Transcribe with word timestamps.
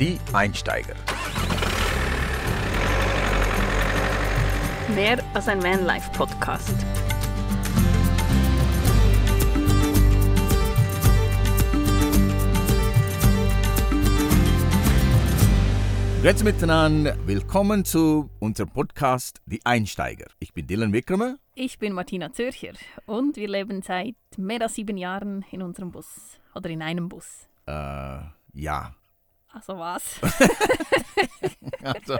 Die 0.00 0.16
Einsteiger. 0.32 0.94
Mehr 4.94 5.18
als 5.34 5.48
ein 5.48 5.60
Vanlife-Podcast. 5.60 6.76
Grüezi 16.22 16.44
miteinander, 16.44 17.16
willkommen 17.26 17.84
zu 17.84 18.30
unserem 18.38 18.68
Podcast 18.68 19.40
Die 19.46 19.66
Einsteiger. 19.66 20.26
Ich 20.38 20.52
bin 20.52 20.68
Dylan 20.68 20.92
Wickramer. 20.92 21.38
Ich 21.56 21.80
bin 21.80 21.92
Martina 21.92 22.32
Zürcher 22.32 22.74
und 23.06 23.34
wir 23.36 23.48
leben 23.48 23.82
seit 23.82 24.14
mehr 24.36 24.62
als 24.62 24.76
sieben 24.76 24.96
Jahren 24.96 25.44
in 25.50 25.60
unserem 25.60 25.90
Bus 25.90 26.38
oder 26.54 26.70
in 26.70 26.82
einem 26.82 27.08
Bus. 27.08 27.48
Äh, 27.66 28.20
ja. 28.52 28.94
Also 29.52 29.78
was? 29.78 30.20
Also, 31.82 32.18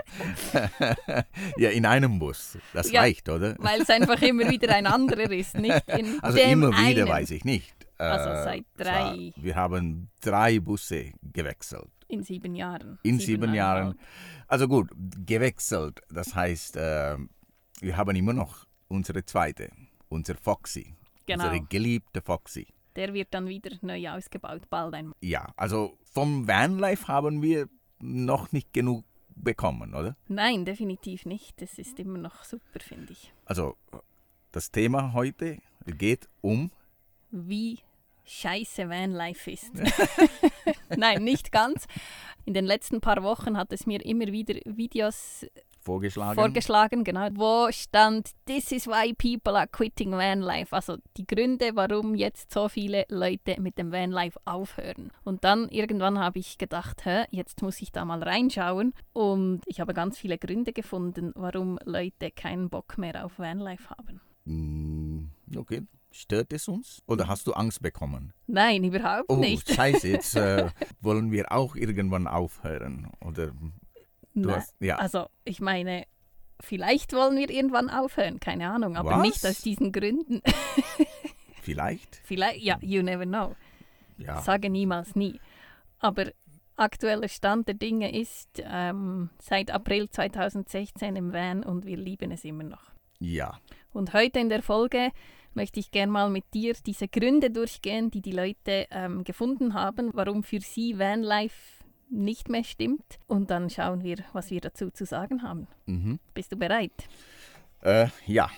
ja, 1.57 1.69
in 1.69 1.85
einem 1.85 2.17
Bus. 2.17 2.57
Das 2.73 2.91
Ja, 2.91 3.01
reicht, 3.01 3.27
oder? 3.29 3.55
Weil 3.59 3.81
es 3.81 3.89
einfach 3.89 4.21
immer 4.21 4.49
wieder 4.49 4.73
ein 4.73 4.87
anderer 4.87 5.29
ist, 5.31 5.55
nicht 5.55 5.87
in 5.97 6.19
Also 6.23 6.37
dem 6.37 6.51
immer 6.63 6.69
wieder 6.71 7.03
einen. 7.03 7.07
weiß 7.09 7.31
ich 7.31 7.43
nicht. 7.45 7.73
Äh, 7.97 8.03
Also 8.03 8.29
seit 8.45 8.65
drei. 8.77 9.31
zwar, 9.33 9.43
Wir 9.43 9.55
haben 9.55 10.09
drei 10.21 10.59
Busse 10.59 11.11
gewechselt. 11.21 11.89
In 12.07 12.23
sieben 12.23 12.55
Jahren. 12.55 12.97
In 13.03 13.19
sieben 13.19 13.53
Jahren. 13.53 13.91
Siebeneinhalb. 13.91 13.97
Also 14.47 14.67
gut, 14.67 14.89
gewechselt. 15.25 15.99
Das 16.09 16.33
heißt, 16.33 16.77
äh, 16.77 17.17
wir 17.81 17.97
haben 17.97 18.15
immer 18.15 18.33
noch 18.33 18.65
unsere 18.87 19.23
zweite, 19.25 19.69
unser 20.07 20.35
Foxy. 20.35 20.95
Genau. 21.27 21.43
Unsere 21.43 21.63
geliebte 21.65 22.21
Foxy. 22.21 22.67
Der 22.95 23.13
wird 23.13 23.27
dann 23.33 23.47
wieder 23.47 23.71
neu 23.81 24.09
ausgebaut, 24.09 24.63
bald 24.69 24.95
einmal. 24.95 25.13
Ja, 25.21 25.47
also 25.55 25.98
vom 26.09 26.47
Vanlife 26.47 27.07
haben 27.07 27.41
wir 27.41 27.69
noch 27.99 28.51
nicht 28.51 28.73
genug 28.73 29.05
bekommen, 29.35 29.93
oder? 29.93 30.15
Nein, 30.27 30.65
definitiv 30.65 31.25
nicht. 31.25 31.61
Das 31.61 31.77
ist 31.77 31.99
immer 31.99 32.17
noch 32.17 32.43
super, 32.43 32.79
finde 32.79 33.13
ich. 33.13 33.33
Also 33.45 33.77
das 34.51 34.71
Thema 34.71 35.13
heute 35.13 35.59
geht 35.85 36.27
um, 36.41 36.71
wie 37.31 37.79
scheiße 38.25 38.89
Vanlife 38.89 39.51
ist. 39.51 39.71
Nein, 40.97 41.23
nicht 41.23 41.51
ganz. 41.51 41.87
In 42.45 42.53
den 42.53 42.65
letzten 42.65 43.01
paar 43.01 43.23
Wochen 43.23 43.57
hat 43.57 43.71
es 43.73 43.85
mir 43.85 44.03
immer 44.05 44.27
wieder 44.27 44.55
Videos 44.65 45.45
vorgeschlagen. 45.89 46.35
vorgeschlagen, 46.35 47.03
genau, 47.03 47.27
wo 47.33 47.71
stand 47.71 48.31
This 48.45 48.71
is 48.71 48.87
why 48.87 49.13
people 49.13 49.57
are 49.57 49.67
quitting 49.67 50.11
Vanlife. 50.11 50.75
Also 50.75 50.97
die 51.17 51.25
Gründe, 51.25 51.71
warum 51.75 52.15
jetzt 52.15 52.51
so 52.53 52.67
viele 52.69 53.05
Leute 53.09 53.59
mit 53.61 53.77
dem 53.77 53.91
Vanlife 53.91 54.39
aufhören. 54.45 55.11
Und 55.23 55.43
dann 55.43 55.67
irgendwann 55.69 56.19
habe 56.19 56.39
ich 56.39 56.57
gedacht, 56.57 57.05
Hä, 57.05 57.25
jetzt 57.31 57.61
muss 57.61 57.81
ich 57.81 57.91
da 57.91 58.05
mal 58.05 58.21
reinschauen. 58.23 58.93
Und 59.13 59.61
ich 59.65 59.79
habe 59.79 59.93
ganz 59.93 60.17
viele 60.17 60.37
Gründe 60.37 60.73
gefunden, 60.73 61.31
warum 61.35 61.79
Leute 61.85 62.31
keinen 62.31 62.69
Bock 62.69 62.97
mehr 62.97 63.25
auf 63.25 63.39
Vanlife 63.39 63.89
haben. 63.89 64.21
Mm, 64.45 65.29
okay, 65.57 65.83
stört 66.11 66.51
es 66.53 66.67
uns? 66.67 67.01
Oder 67.07 67.27
hast 67.27 67.45
du 67.47 67.53
Angst 67.53 67.81
bekommen? 67.81 68.33
Nein, 68.47 68.83
überhaupt 68.83 69.25
Oh, 69.29 69.35
nicht. 69.37 69.69
scheiße, 69.71 70.07
jetzt 70.07 70.35
äh, 70.35 70.69
wollen 71.01 71.31
wir 71.31 71.51
auch 71.51 71.75
irgendwann 71.75 72.25
aufhören. 72.27 73.09
Oder 73.23 73.51
du 74.33 74.41
Nein. 74.47 74.55
hast, 74.55 74.73
ja, 74.79 74.97
Also, 74.97 75.27
ich 75.45 75.59
meine, 75.61 76.05
vielleicht 76.59 77.13
wollen 77.13 77.37
wir 77.37 77.49
irgendwann 77.49 77.89
aufhören, 77.89 78.39
keine 78.39 78.69
Ahnung, 78.69 78.95
aber 78.97 79.11
Was? 79.11 79.21
nicht 79.21 79.45
aus 79.45 79.61
diesen 79.61 79.91
Gründen. 79.91 80.41
vielleicht. 81.61 82.21
vielleicht, 82.23 82.61
ja, 82.61 82.77
you 82.81 83.01
never 83.01 83.25
know. 83.25 83.55
Ja. 84.17 84.41
Sage 84.41 84.69
niemals 84.69 85.15
nie. 85.15 85.39
Aber 85.99 86.25
aktueller 86.75 87.27
Stand 87.27 87.67
der 87.67 87.75
Dinge 87.75 88.13
ist 88.17 88.49
ähm, 88.63 89.29
seit 89.41 89.71
April 89.71 90.09
2016 90.09 91.15
im 91.15 91.33
Van 91.33 91.63
und 91.63 91.85
wir 91.85 91.97
lieben 91.97 92.31
es 92.31 92.43
immer 92.45 92.63
noch. 92.63 92.91
ja. 93.19 93.57
Und 93.91 94.13
heute 94.13 94.39
in 94.39 94.49
der 94.49 94.61
Folge 94.61 95.09
möchte 95.55 95.79
ich 95.79 95.89
gerne 95.89 96.11
mal 96.11 96.29
mit 96.29 96.53
dir 96.53 96.75
diese 96.85 97.07
Gründe 97.07 97.49
durchgehen, 97.49 98.11
die 98.11 98.21
die 98.21 98.31
Leute 98.31 98.85
ähm, 98.91 99.23
gefunden 99.23 99.73
haben, 99.73 100.11
warum 100.13 100.43
für 100.43 100.59
sie 100.59 100.99
Vanlife 100.99 101.78
nicht 102.09 102.49
mehr 102.49 102.63
stimmt. 102.63 103.19
Und 103.27 103.51
dann 103.51 103.69
schauen 103.69 104.03
wir, 104.03 104.17
was 104.33 104.51
wir 104.51 104.61
dazu 104.61 104.91
zu 104.91 105.05
sagen 105.05 105.43
haben. 105.43 105.67
Mhm. 105.85 106.19
Bist 106.33 106.51
du 106.51 106.57
bereit? 106.57 107.07
Äh, 107.81 108.07
ja, 108.25 108.49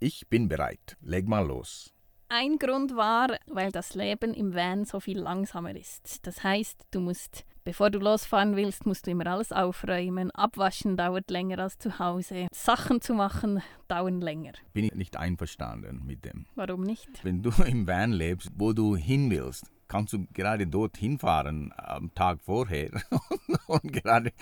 ich 0.00 0.26
bin 0.28 0.48
bereit. 0.48 0.96
Leg 1.00 1.28
mal 1.28 1.46
los. 1.46 1.92
Ein 2.28 2.58
Grund 2.58 2.96
war, 2.96 3.36
weil 3.46 3.70
das 3.72 3.94
Leben 3.94 4.32
im 4.32 4.54
Van 4.54 4.86
so 4.86 5.00
viel 5.00 5.18
langsamer 5.18 5.76
ist. 5.76 6.26
Das 6.26 6.42
heißt, 6.42 6.86
du 6.90 7.00
musst, 7.00 7.44
bevor 7.62 7.90
du 7.90 7.98
losfahren 7.98 8.56
willst, 8.56 8.86
musst 8.86 9.06
du 9.06 9.10
immer 9.10 9.26
alles 9.26 9.52
aufräumen. 9.52 10.30
Abwaschen 10.30 10.96
dauert 10.96 11.30
länger 11.30 11.58
als 11.58 11.76
zu 11.76 11.98
Hause. 11.98 12.46
Sachen 12.50 13.02
zu 13.02 13.12
machen 13.12 13.62
dauern 13.86 14.22
länger. 14.22 14.52
Bin 14.72 14.86
ich 14.86 14.94
nicht 14.94 15.18
einverstanden 15.18 16.06
mit 16.06 16.24
dem. 16.24 16.46
Warum 16.54 16.84
nicht? 16.84 17.22
Wenn 17.22 17.42
du 17.42 17.50
im 17.66 17.86
Van 17.86 18.12
lebst, 18.12 18.50
wo 18.56 18.72
du 18.72 18.96
hin 18.96 19.30
willst, 19.30 19.70
kannst 19.88 20.12
du 20.12 20.26
gerade 20.32 20.66
dort 20.66 20.96
hinfahren 20.96 21.72
am 21.76 22.14
Tag 22.14 22.40
vorher 22.42 22.90
und 23.66 23.92
gerade 23.92 24.32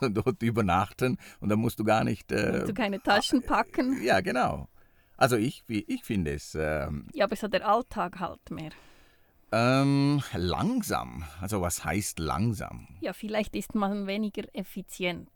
dort 0.00 0.42
übernachten 0.42 1.18
und 1.40 1.48
dann 1.48 1.58
musst 1.58 1.78
du 1.78 1.84
gar 1.84 2.04
nicht. 2.04 2.32
Äh, 2.32 2.52
Musst 2.52 2.68
du 2.68 2.74
keine 2.74 3.00
Taschen 3.02 3.42
packen? 3.42 4.02
ja, 4.02 4.20
genau. 4.20 4.68
Also 5.16 5.36
ich, 5.36 5.62
ich 5.68 6.02
finde 6.04 6.32
es 6.32 6.54
ähm, 6.58 7.08
Ja, 7.14 7.24
aber 7.26 7.36
so 7.36 7.46
der 7.48 7.68
Alltag 7.68 8.18
halt 8.18 8.50
mehr. 8.50 8.70
ähm, 9.52 10.22
langsam. 10.34 11.24
Also 11.40 11.60
was 11.60 11.84
heißt 11.84 12.18
langsam? 12.18 12.88
Ja, 13.00 13.12
vielleicht 13.12 13.54
ist 13.54 13.74
man 13.74 14.06
weniger 14.06 14.42
effizient. 14.54 15.28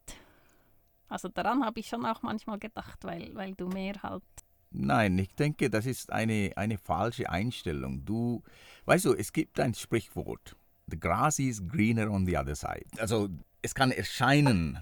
Also 1.08 1.28
daran 1.28 1.64
habe 1.64 1.80
ich 1.80 1.88
schon 1.88 2.04
auch 2.04 2.22
manchmal 2.22 2.58
gedacht, 2.58 3.04
weil, 3.04 3.34
weil 3.34 3.54
du 3.54 3.68
mehr 3.68 3.94
halt 4.02 4.22
Nein, 4.70 5.18
ich 5.18 5.34
denke, 5.34 5.70
das 5.70 5.86
ist 5.86 6.12
eine, 6.12 6.52
eine 6.56 6.78
falsche 6.78 7.30
Einstellung. 7.30 8.04
Du, 8.04 8.42
weißt 8.84 9.06
du, 9.06 9.14
es 9.14 9.32
gibt 9.32 9.58
ein 9.60 9.74
Sprichwort. 9.74 10.56
The 10.86 10.98
grass 10.98 11.38
is 11.38 11.66
greener 11.66 12.10
on 12.10 12.26
the 12.26 12.36
other 12.36 12.54
side. 12.54 12.86
Also 12.98 13.28
es 13.62 13.74
kann 13.74 13.90
erscheinen, 13.90 14.78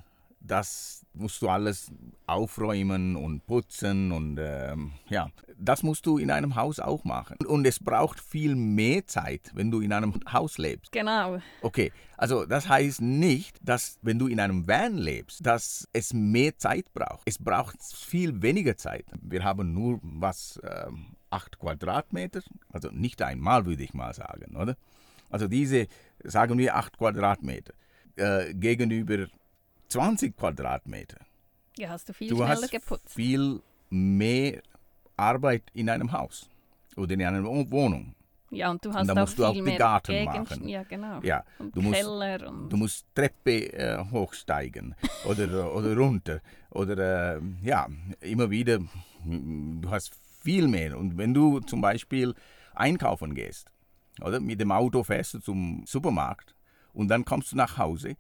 das 0.47 1.05
musst 1.13 1.41
du 1.43 1.49
alles 1.49 1.91
aufräumen 2.27 3.17
und 3.17 3.47
putzen 3.47 4.13
und 4.13 4.39
ähm, 4.41 4.93
ja, 5.09 5.31
das 5.59 5.83
musst 5.83 6.05
du 6.07 6.19
in 6.19 6.31
einem 6.31 6.55
Haus 6.57 6.79
auch 6.79 7.05
machen. 7.05 7.39
Und 7.47 7.67
es 7.67 7.79
braucht 7.79 8.21
viel 8.21 8.55
mehr 8.55 9.07
Zeit, 9.07 9.51
wenn 9.55 9.71
du 9.71 9.81
in 9.81 9.93
einem 9.93 10.21
Haus 10.31 10.59
lebst. 10.59 10.93
Genau. 10.93 11.39
Okay, 11.63 11.93
also 12.17 12.45
das 12.45 12.69
heißt 12.69 13.01
nicht, 13.01 13.59
dass 13.63 13.99
wenn 14.03 14.19
du 14.19 14.27
in 14.27 14.41
einem 14.41 14.67
Van 14.69 14.99
lebst, 14.99 15.45
dass 15.45 15.89
es 15.93 16.13
mehr 16.13 16.57
Zeit 16.59 16.93
braucht. 16.93 17.23
Es 17.25 17.39
braucht 17.39 17.83
viel 17.83 18.43
weniger 18.43 18.77
Zeit. 18.77 19.07
Wir 19.23 19.43
haben 19.45 19.73
nur 19.73 20.01
was, 20.03 20.61
ähm, 20.63 21.17
acht 21.31 21.59
Quadratmeter, 21.59 22.41
also 22.73 22.91
nicht 22.91 23.21
einmal 23.23 23.67
würde 23.67 23.83
ich 23.83 23.95
mal 23.95 24.15
sagen, 24.15 24.57
oder? 24.57 24.77
Also 25.29 25.49
diese, 25.49 25.89
sagen 26.23 26.57
wir 26.59 26.77
acht 26.77 26.97
Quadratmeter, 26.97 27.75
äh, 28.17 28.55
gegenüber 28.55 29.27
20 29.89 30.37
Quadratmeter. 30.37 31.19
Ja, 31.79 31.91
hast 31.91 32.09
du 32.09 32.13
viel 32.15 32.29
Du 32.29 32.37
schneller 32.37 32.51
hast 32.63 32.71
geputzt. 32.71 33.15
viel 33.15 33.61
mehr 33.91 34.63
Arbeit 35.17 35.63
in 35.75 35.89
einem 35.91 36.13
Haus 36.13 36.49
oder 36.97 37.13
in 37.15 37.23
einer 37.23 37.45
Wo- 37.45 37.71
Wohnung. 37.71 38.15
Ja, 38.51 38.71
und 38.71 38.85
du 38.85 38.93
hast 38.95 39.09
dann 39.09 39.19
auch 39.19 39.23
musst 39.23 39.39
du 39.39 39.45
auch 39.45 39.53
den 39.55 39.65
mehr 39.65 39.77
Garten 39.79 40.13
Gegenst- 40.13 40.51
machen. 40.53 40.69
Ja, 40.69 40.83
genau. 40.85 41.21
Ja, 41.23 41.45
Und 41.59 41.77
du 41.77 41.83
musst, 41.83 41.97
Keller 42.01 42.49
und 42.49 42.69
Du 42.73 42.77
musst 42.77 43.07
Treppe 43.15 43.73
äh, 43.73 44.05
hochsteigen 44.11 44.95
oder, 45.25 45.75
oder 45.75 45.97
runter. 45.97 46.41
Oder 46.71 47.37
äh, 47.37 47.41
ja, 47.63 47.87
immer 48.21 48.49
wieder, 48.51 48.79
mm, 49.25 49.81
du 49.83 49.91
hast 49.91 50.15
viel 50.41 50.69
mehr. 50.69 50.97
Und 50.97 51.19
wenn 51.19 51.35
du 51.35 51.59
zum 51.61 51.81
Beispiel 51.81 52.35
einkaufen 52.75 53.35
gehst, 53.35 53.71
oder 54.23 54.39
mit 54.41 54.61
dem 54.61 54.71
Auto 54.73 55.03
fährst 55.03 55.35
du 55.35 55.39
zum 55.41 55.83
Supermarkt 55.87 56.55
und 56.95 57.09
dann 57.09 57.25
kommst 57.25 57.53
du 57.53 57.57
nach 57.57 57.77
Hause, 57.79 58.17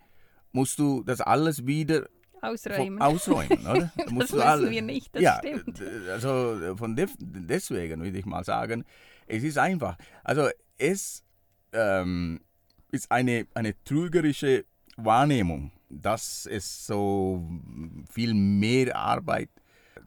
musst 0.56 0.79
du 0.79 1.03
das 1.05 1.20
alles 1.20 1.67
wieder 1.67 2.08
ausräumen. 2.41 3.00
ausräumen, 3.00 3.61
oder? 3.67 3.93
Da 3.97 4.11
musst 4.11 4.32
das 4.32 4.38
du 4.41 4.44
alle- 4.44 4.70
wir 4.70 4.82
nicht, 4.82 5.14
das 5.14 5.23
ja, 5.23 5.38
stimmt. 5.38 5.81
also 6.11 6.75
von 6.76 6.97
def- 6.97 7.17
deswegen 7.20 8.03
würde 8.03 8.19
ich 8.19 8.26
mal 8.26 8.44
sagen, 8.44 8.85
es 9.26 9.43
ist 9.44 9.58
einfach. 9.58 9.97
Also 10.25 10.49
es 10.79 11.23
ähm, 11.73 12.41
ist 12.93 13.11
eine, 13.11 13.47
eine 13.55 13.73
trügerische 13.85 14.64
Wahrnehmung, 14.97 15.73
dass 15.91 16.47
es 16.50 16.87
so 16.87 17.43
viel 18.11 18.32
mehr 18.35 18.97
Arbeit 18.97 19.50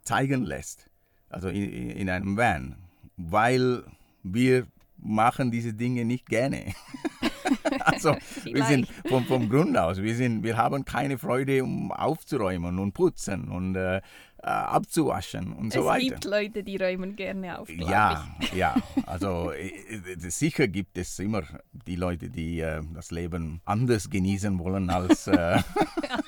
zeigen 0.03 0.45
lässt, 0.45 0.85
also 1.29 1.49
in, 1.49 1.89
in 1.91 2.09
einem 2.09 2.35
Van, 2.37 2.75
weil 3.17 3.83
wir 4.23 4.65
machen 4.97 5.51
diese 5.51 5.73
Dinge 5.73 6.05
nicht 6.05 6.25
gerne. 6.27 6.73
also 7.79 8.15
wir 8.43 8.65
sind 8.65 8.87
vom, 9.07 9.25
vom 9.25 9.49
Grund 9.49 9.77
aus, 9.77 10.01
wir, 10.01 10.15
sind, 10.15 10.43
wir 10.43 10.57
haben 10.57 10.85
keine 10.85 11.17
Freude, 11.17 11.63
um 11.63 11.91
aufzuräumen 11.91 12.79
und 12.79 12.93
putzen 12.93 13.49
und 13.49 13.75
äh, 13.75 14.01
äh, 14.41 14.47
abzuwaschen 14.47 15.51
und 15.53 15.73
so 15.73 15.81
es 15.81 15.85
weiter. 15.85 16.05
gibt 16.05 16.25
Leute, 16.25 16.63
die 16.63 16.77
räumen 16.77 17.15
gerne 17.15 17.59
auf, 17.59 17.69
Ja, 17.69 18.27
ja. 18.55 18.75
Also 19.05 19.51
äh, 19.51 19.67
äh, 19.67 20.29
sicher 20.29 20.67
gibt 20.67 20.97
es 20.97 21.19
immer 21.19 21.43
die 21.71 21.95
Leute, 21.97 22.29
die 22.29 22.61
äh, 22.61 22.81
das 22.93 23.11
Leben 23.11 23.61
anders 23.65 24.09
genießen 24.09 24.57
wollen 24.59 24.89
als, 24.89 25.27
äh, 25.27 25.61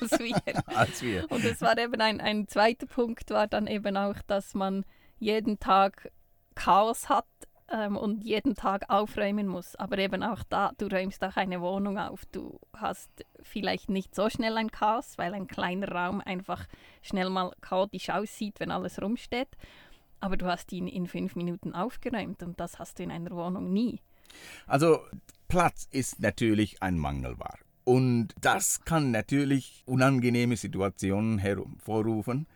als 0.00 0.18
wir. 0.18 0.36
als 0.66 1.02
wir. 1.02 1.30
Und 1.30 1.44
es 1.44 1.62
war 1.62 1.78
eben 1.78 2.00
ein, 2.00 2.20
ein 2.20 2.48
zweiter 2.48 2.86
Punkt, 2.86 3.30
war 3.30 3.46
dann 3.46 3.66
eben 3.66 3.96
auch, 3.96 4.16
dass 4.26 4.54
man 4.54 4.84
jeden 5.18 5.58
Tag 5.58 6.10
Chaos 6.54 7.08
hat 7.08 7.24
ähm, 7.72 7.96
und 7.96 8.24
jeden 8.24 8.54
Tag 8.54 8.84
aufräumen 8.88 9.46
muss. 9.46 9.76
Aber 9.76 9.98
eben 9.98 10.22
auch 10.22 10.42
da, 10.48 10.72
du 10.78 10.86
räumst 10.86 11.24
auch 11.24 11.36
eine 11.36 11.60
Wohnung 11.60 11.98
auf. 11.98 12.24
Du 12.26 12.60
hast 12.74 13.10
vielleicht 13.42 13.88
nicht 13.88 14.14
so 14.14 14.28
schnell 14.28 14.56
ein 14.56 14.70
Chaos, 14.70 15.18
weil 15.18 15.34
ein 15.34 15.46
kleiner 15.46 15.90
Raum 15.90 16.20
einfach 16.20 16.66
schnell 17.02 17.30
mal 17.30 17.52
chaotisch 17.60 18.10
aussieht, 18.10 18.60
wenn 18.60 18.70
alles 18.70 19.00
rumsteht. 19.00 19.48
Aber 20.20 20.36
du 20.36 20.46
hast 20.46 20.72
ihn 20.72 20.86
in 20.86 21.06
fünf 21.06 21.34
Minuten 21.34 21.74
aufgeräumt 21.74 22.42
und 22.42 22.60
das 22.60 22.78
hast 22.78 22.98
du 22.98 23.02
in 23.02 23.10
einer 23.10 23.30
Wohnung 23.30 23.72
nie. 23.72 24.00
Also 24.66 25.00
Platz 25.48 25.88
ist 25.90 26.20
natürlich 26.20 26.82
ein 26.82 26.98
Mangelware. 26.98 27.58
Und 27.84 28.28
das 28.40 28.84
kann 28.84 29.10
natürlich 29.10 29.82
unangenehme 29.86 30.56
Situationen 30.56 31.38
hervorrufen. 31.38 32.46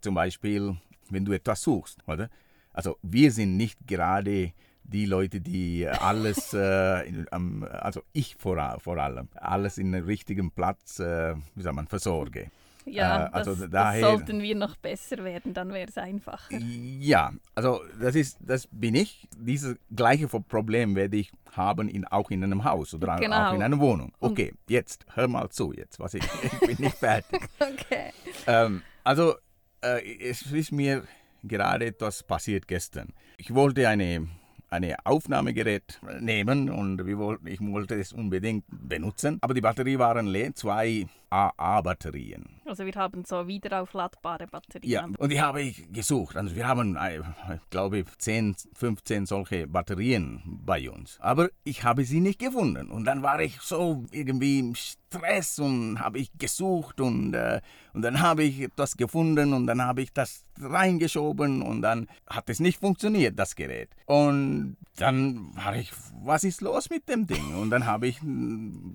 Zum 0.00 0.14
Beispiel, 0.14 0.76
wenn 1.10 1.24
du 1.24 1.32
etwas 1.32 1.62
suchst, 1.62 2.06
oder? 2.06 2.30
Also 2.76 2.98
wir 3.02 3.32
sind 3.32 3.56
nicht 3.56 3.86
gerade 3.86 4.52
die 4.84 5.06
Leute, 5.06 5.40
die 5.40 5.88
alles, 5.88 6.52
äh, 6.54 7.08
in, 7.08 7.26
um, 7.32 7.64
also 7.64 8.02
ich 8.12 8.36
vor, 8.36 8.78
vor, 8.78 8.98
allem, 8.98 9.28
alles 9.34 9.78
in 9.78 9.92
den 9.92 10.04
richtigen 10.04 10.50
Platz, 10.52 11.00
äh, 11.00 11.34
wie 11.54 11.62
sagt 11.62 11.74
man, 11.74 11.88
versorge. 11.88 12.50
Ja, 12.84 13.26
äh, 13.26 13.30
also 13.32 13.54
das, 13.54 13.70
daher, 13.70 14.00
das 14.00 14.10
sollten 14.10 14.42
wir 14.42 14.54
noch 14.54 14.76
besser 14.76 15.24
werden, 15.24 15.54
dann 15.54 15.72
wäre 15.72 15.88
es 15.88 15.98
einfacher. 15.98 16.56
Ja, 16.56 17.32
also 17.54 17.80
das 18.00 18.14
ist, 18.14 18.38
das 18.40 18.68
bin 18.70 18.94
ich. 18.94 19.26
Dieses 19.36 19.76
gleiche 19.90 20.28
Problem 20.28 20.94
werde 20.94 21.16
ich 21.16 21.32
haben 21.52 21.88
in, 21.88 22.04
auch 22.04 22.30
in 22.30 22.44
einem 22.44 22.62
Haus 22.62 22.94
oder 22.94 23.16
genau. 23.16 23.48
auch 23.48 23.54
in 23.54 23.62
einer 23.62 23.80
Wohnung. 23.80 24.12
Okay, 24.20 24.50
Und 24.50 24.70
jetzt 24.70 25.04
hör 25.14 25.26
mal 25.26 25.48
zu, 25.48 25.72
jetzt, 25.72 25.98
was 25.98 26.14
ich, 26.14 26.22
ich 26.42 26.60
bin 26.60 26.76
nicht 26.78 26.96
fertig. 26.96 27.40
okay. 27.58 28.12
Ähm, 28.46 28.82
also 29.02 29.34
äh, 29.80 30.02
es 30.20 30.42
ist 30.42 30.70
mir 30.70 31.02
gerade 31.42 31.86
etwas 31.86 32.22
passiert 32.22 32.66
gestern. 32.68 33.12
Ich 33.36 33.54
wollte 33.54 33.88
eine 33.88 34.28
ein 34.68 34.94
Aufnahmegerät 35.04 36.00
nehmen 36.20 36.70
und 36.70 37.00
ich 37.00 37.60
wollte 37.60 37.94
es 37.94 38.12
unbedingt 38.12 38.64
benutzen. 38.68 39.38
Aber 39.40 39.54
die 39.54 39.60
Batterie 39.60 39.98
waren 39.98 40.26
leer, 40.26 40.54
zwei 40.54 41.06
AA-Batterien. 41.30 42.60
Also 42.64 42.84
wir 42.86 42.94
haben 42.94 43.24
so 43.24 43.46
wiederaufladbare 43.46 44.46
Batterien. 44.46 44.90
Ja, 44.90 45.08
und 45.18 45.30
die 45.30 45.40
habe 45.40 45.62
ich 45.62 45.92
gesucht. 45.92 46.36
Also 46.36 46.54
wir 46.54 46.66
haben, 46.66 46.96
äh, 46.96 47.18
ich 47.54 47.70
glaube, 47.70 48.04
10, 48.18 48.56
15 48.74 49.26
solche 49.26 49.66
Batterien 49.66 50.42
bei 50.64 50.90
uns. 50.90 51.18
Aber 51.20 51.48
ich 51.64 51.84
habe 51.84 52.04
sie 52.04 52.20
nicht 52.20 52.38
gefunden. 52.38 52.90
Und 52.90 53.04
dann 53.04 53.22
war 53.22 53.40
ich 53.40 53.60
so 53.60 54.04
irgendwie 54.10 54.60
im 54.60 54.74
Stress 54.74 55.58
und 55.58 56.00
habe 56.00 56.18
ich 56.18 56.30
gesucht 56.38 57.00
und, 57.00 57.34
äh, 57.34 57.60
und 57.92 58.02
dann 58.02 58.20
habe 58.20 58.42
ich 58.44 58.60
etwas 58.60 58.96
gefunden 58.96 59.52
und 59.52 59.66
dann 59.66 59.82
habe 59.82 60.02
ich 60.02 60.12
das 60.12 60.44
reingeschoben 60.60 61.62
und 61.62 61.82
dann 61.82 62.08
hat 62.28 62.50
es 62.50 62.60
nicht 62.60 62.80
funktioniert, 62.80 63.38
das 63.38 63.54
Gerät. 63.54 63.90
Und 64.06 64.76
dann 64.96 65.54
war 65.56 65.76
ich, 65.76 65.92
was 66.22 66.44
ist 66.44 66.60
los 66.60 66.90
mit 66.90 67.08
dem 67.08 67.26
Ding? 67.26 67.54
Und 67.54 67.70
dann 67.70 67.86
habe 67.86 68.06
ich 68.06 68.20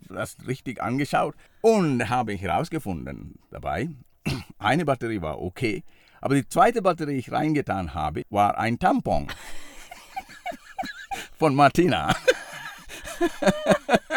das 0.10 0.38
richtig 0.48 0.82
angeschaut 0.82 1.36
und 1.62 2.10
habe 2.10 2.34
ich 2.34 2.42
herausgefunden 2.42 3.40
dabei, 3.50 3.90
eine 4.60 4.86
Batterie 4.86 5.22
war 5.22 5.42
okay, 5.42 5.84
aber 6.20 6.36
die 6.36 6.48
zweite 6.48 6.82
Batterie, 6.82 7.14
die 7.14 7.20
ich 7.20 7.32
reingetan 7.32 7.94
habe, 7.94 8.24
war 8.30 8.58
ein 8.58 8.78
Tampon 8.80 9.28
von 11.40 11.56
Martina. 11.56 12.16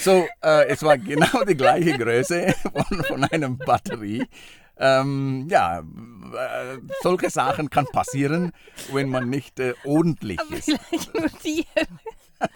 so, 0.00 0.26
äh, 0.42 0.66
es 0.68 0.82
war 0.82 0.98
genau 0.98 1.44
die 1.44 1.56
gleiche 1.56 1.96
Größe 1.96 2.54
von, 2.62 3.04
von 3.04 3.24
einer 3.24 3.48
Batterie. 3.50 4.26
Ähm, 4.78 5.46
ja, 5.48 5.80
äh, 5.80 6.78
solche 7.02 7.30
Sachen 7.30 7.70
kann 7.70 7.86
passieren, 7.86 8.52
wenn 8.92 9.08
man 9.08 9.30
nicht 9.30 9.60
äh, 9.60 9.74
ordentlich 9.84 10.40
Aber 10.40 10.56
ist. 10.56 10.64
Vielleicht 10.64 11.14
nur 11.14 11.28
dir. 11.44 11.64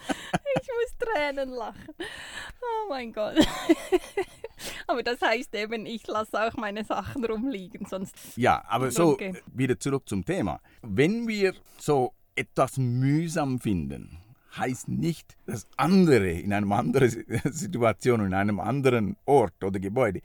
Ich 0.59 0.67
muss 0.67 0.97
Tränen 0.97 1.49
lachen. 1.49 1.93
Oh 1.99 2.89
mein 2.89 3.13
Gott. 3.13 3.35
Aber 4.87 5.03
das 5.03 5.21
heißt 5.21 5.53
eben, 5.55 5.85
ich 5.85 6.07
lasse 6.07 6.41
auch 6.41 6.55
meine 6.55 6.83
Sachen 6.83 7.23
rumliegen, 7.25 7.85
sonst. 7.85 8.15
Ja, 8.35 8.63
aber 8.67 8.89
so 8.89 9.17
wieder 9.53 9.79
zurück 9.79 10.09
zum 10.09 10.25
Thema. 10.25 10.59
Wenn 10.81 11.27
wir 11.27 11.53
so 11.77 12.13
etwas 12.35 12.77
mühsam 12.77 13.59
finden, 13.59 14.17
heißt 14.57 14.87
nicht, 14.87 15.35
dass 15.45 15.67
andere 15.77 16.31
in 16.31 16.53
einer 16.53 16.75
anderen 16.75 17.09
Situation, 17.51 18.25
in 18.25 18.33
einem 18.33 18.59
anderen 18.59 19.15
Ort 19.25 19.63
oder 19.63 19.79
Gebäude, 19.79 20.21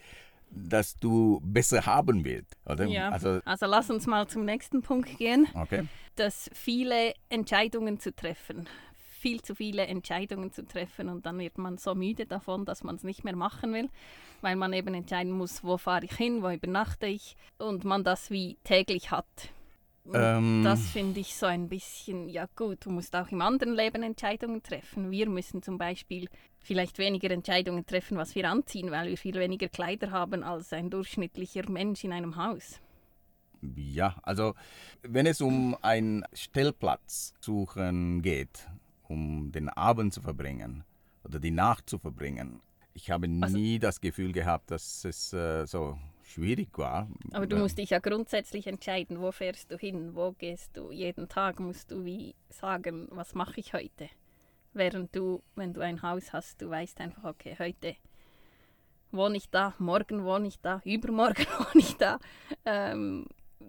dass 0.50 0.96
du 0.96 1.40
besser 1.42 1.86
haben 1.86 2.24
willst. 2.24 2.56
Oder? 2.66 2.86
Ja. 2.86 3.10
Also, 3.10 3.40
also 3.44 3.66
lass 3.66 3.90
uns 3.90 4.06
mal 4.06 4.26
zum 4.28 4.44
nächsten 4.44 4.82
Punkt 4.82 5.18
gehen. 5.18 5.48
Okay. 5.54 5.84
Dass 6.16 6.50
viele 6.52 7.14
Entscheidungen 7.30 7.98
zu 7.98 8.14
treffen, 8.14 8.68
viel 9.22 9.40
zu 9.40 9.54
viele 9.54 9.86
Entscheidungen 9.86 10.52
zu 10.52 10.66
treffen 10.66 11.08
und 11.08 11.24
dann 11.24 11.38
wird 11.38 11.56
man 11.56 11.78
so 11.78 11.94
müde 11.94 12.26
davon, 12.26 12.64
dass 12.64 12.82
man 12.82 12.96
es 12.96 13.04
nicht 13.04 13.24
mehr 13.24 13.36
machen 13.36 13.72
will, 13.72 13.88
weil 14.40 14.56
man 14.56 14.72
eben 14.72 14.92
entscheiden 14.92 15.32
muss, 15.32 15.64
wo 15.64 15.78
fahre 15.78 16.04
ich 16.04 16.16
hin, 16.16 16.42
wo 16.42 16.50
übernachte 16.50 17.06
ich 17.06 17.36
und 17.58 17.84
man 17.84 18.04
das 18.04 18.30
wie 18.30 18.58
täglich 18.64 19.12
hat. 19.12 19.26
Ähm, 20.12 20.62
das 20.64 20.90
finde 20.90 21.20
ich 21.20 21.36
so 21.36 21.46
ein 21.46 21.68
bisschen, 21.68 22.28
ja 22.28 22.48
gut, 22.56 22.84
du 22.84 22.90
musst 22.90 23.14
auch 23.14 23.28
im 23.28 23.40
anderen 23.40 23.74
Leben 23.74 24.02
Entscheidungen 24.02 24.60
treffen. 24.62 25.12
Wir 25.12 25.28
müssen 25.28 25.62
zum 25.62 25.78
Beispiel 25.78 26.28
vielleicht 26.58 26.98
weniger 26.98 27.30
Entscheidungen 27.30 27.86
treffen, 27.86 28.16
was 28.16 28.34
wir 28.34 28.50
anziehen, 28.50 28.90
weil 28.90 29.08
wir 29.08 29.16
viel 29.16 29.34
weniger 29.34 29.68
Kleider 29.68 30.10
haben 30.10 30.42
als 30.42 30.72
ein 30.72 30.90
durchschnittlicher 30.90 31.70
Mensch 31.70 32.02
in 32.02 32.12
einem 32.12 32.34
Haus. 32.34 32.80
Ja, 33.76 34.16
also 34.22 34.54
wenn 35.02 35.26
es 35.26 35.40
um 35.40 35.76
einen 35.82 36.24
Stellplatz 36.32 37.34
suchen 37.40 38.22
geht, 38.22 38.66
um 39.12 39.52
den 39.52 39.68
Abend 39.68 40.14
zu 40.14 40.22
verbringen 40.22 40.84
oder 41.24 41.38
die 41.38 41.50
Nacht 41.50 41.88
zu 41.88 41.98
verbringen, 41.98 42.60
ich 42.94 43.10
habe 43.10 43.28
also, 43.40 43.56
nie 43.56 43.78
das 43.78 44.00
Gefühl 44.00 44.32
gehabt, 44.32 44.70
dass 44.70 45.04
es 45.04 45.32
äh, 45.32 45.66
so 45.66 45.98
schwierig 46.22 46.76
war. 46.78 47.08
Aber 47.32 47.46
du 47.46 47.56
musst 47.56 47.78
dich 47.78 47.90
ja 47.90 47.98
grundsätzlich 47.98 48.66
entscheiden, 48.66 49.20
wo 49.20 49.32
fährst 49.32 49.70
du 49.70 49.78
hin, 49.78 50.14
wo 50.14 50.32
gehst 50.32 50.76
du. 50.76 50.90
Jeden 50.92 51.28
Tag 51.28 51.58
musst 51.58 51.90
du 51.90 52.04
wie 52.04 52.34
sagen, 52.50 53.08
was 53.10 53.34
mache 53.34 53.60
ich 53.60 53.72
heute. 53.72 54.08
Während 54.74 55.14
du, 55.14 55.42
wenn 55.54 55.72
du 55.72 55.80
ein 55.80 56.02
Haus 56.02 56.32
hast, 56.32 56.60
du 56.60 56.70
weißt 56.70 57.00
einfach, 57.00 57.24
okay, 57.24 57.56
heute 57.58 57.96
wohne 59.10 59.36
ich 59.36 59.50
da, 59.50 59.74
morgen 59.78 60.24
wohne 60.24 60.48
ich 60.48 60.60
da, 60.60 60.80
übermorgen 60.84 61.46
wohne 61.58 61.82
ich 61.82 61.96
da. 61.96 62.18
Ähm, 62.64 63.26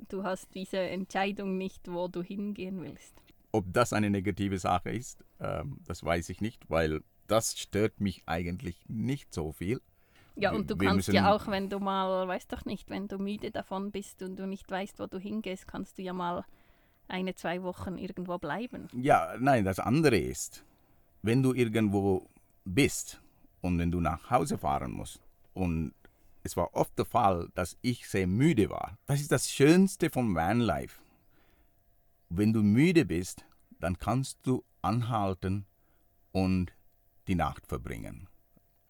du 0.09 0.23
hast 0.23 0.53
diese 0.53 0.79
Entscheidung 0.79 1.57
nicht, 1.57 1.91
wo 1.91 2.07
du 2.07 2.21
hingehen 2.21 2.81
willst. 2.81 3.22
Ob 3.53 3.71
das 3.71 3.93
eine 3.93 4.09
negative 4.09 4.57
Sache 4.59 4.89
ist, 4.89 5.23
ähm, 5.39 5.77
das 5.87 6.03
weiß 6.03 6.27
ich 6.29 6.41
nicht, 6.41 6.69
weil 6.69 7.01
das 7.27 7.57
stört 7.57 8.01
mich 8.01 8.23
eigentlich 8.25 8.83
nicht 8.89 9.33
so 9.33 9.53
viel. 9.53 9.79
Ja, 10.35 10.51
und 10.51 10.69
du 10.69 10.75
kannst 10.75 11.09
ja 11.09 11.33
auch, 11.33 11.47
wenn 11.47 11.69
du 11.69 11.79
mal, 11.79 12.27
weißt 12.27 12.51
doch 12.51 12.65
nicht, 12.65 12.89
wenn 12.89 13.07
du 13.07 13.19
müde 13.19 13.51
davon 13.51 13.91
bist 13.91 14.21
und 14.23 14.37
du 14.37 14.47
nicht 14.47 14.69
weißt, 14.69 14.99
wo 14.99 15.05
du 15.05 15.19
hingehst, 15.19 15.67
kannst 15.67 15.97
du 15.97 16.01
ja 16.01 16.11
mal 16.11 16.43
eine, 17.07 17.35
zwei 17.35 17.61
Wochen 17.63 17.97
irgendwo 17.97 18.37
bleiben. 18.39 18.87
Ja, 18.93 19.35
nein, 19.39 19.63
das 19.63 19.79
andere 19.79 20.17
ist, 20.17 20.65
wenn 21.21 21.43
du 21.43 21.53
irgendwo 21.53 22.27
bist 22.65 23.21
und 23.61 23.77
wenn 23.77 23.91
du 23.91 23.99
nach 23.99 24.29
Hause 24.31 24.57
fahren 24.57 24.91
musst 24.91 25.21
und 25.53 25.93
es 26.43 26.57
war 26.57 26.73
oft 26.73 26.97
der 26.97 27.05
Fall, 27.05 27.49
dass 27.55 27.77
ich 27.81 28.07
sehr 28.07 28.27
müde 28.27 28.69
war. 28.69 28.97
Das 29.05 29.21
ist 29.21 29.31
das 29.31 29.49
Schönste 29.49 30.09
vom 30.09 30.35
Vanlife. 30.35 30.99
Wenn 32.29 32.53
du 32.53 32.63
müde 32.63 33.05
bist, 33.05 33.45
dann 33.79 33.97
kannst 33.99 34.39
du 34.43 34.63
anhalten 34.81 35.65
und 36.31 36.73
die 37.27 37.35
Nacht 37.35 37.67
verbringen. 37.67 38.27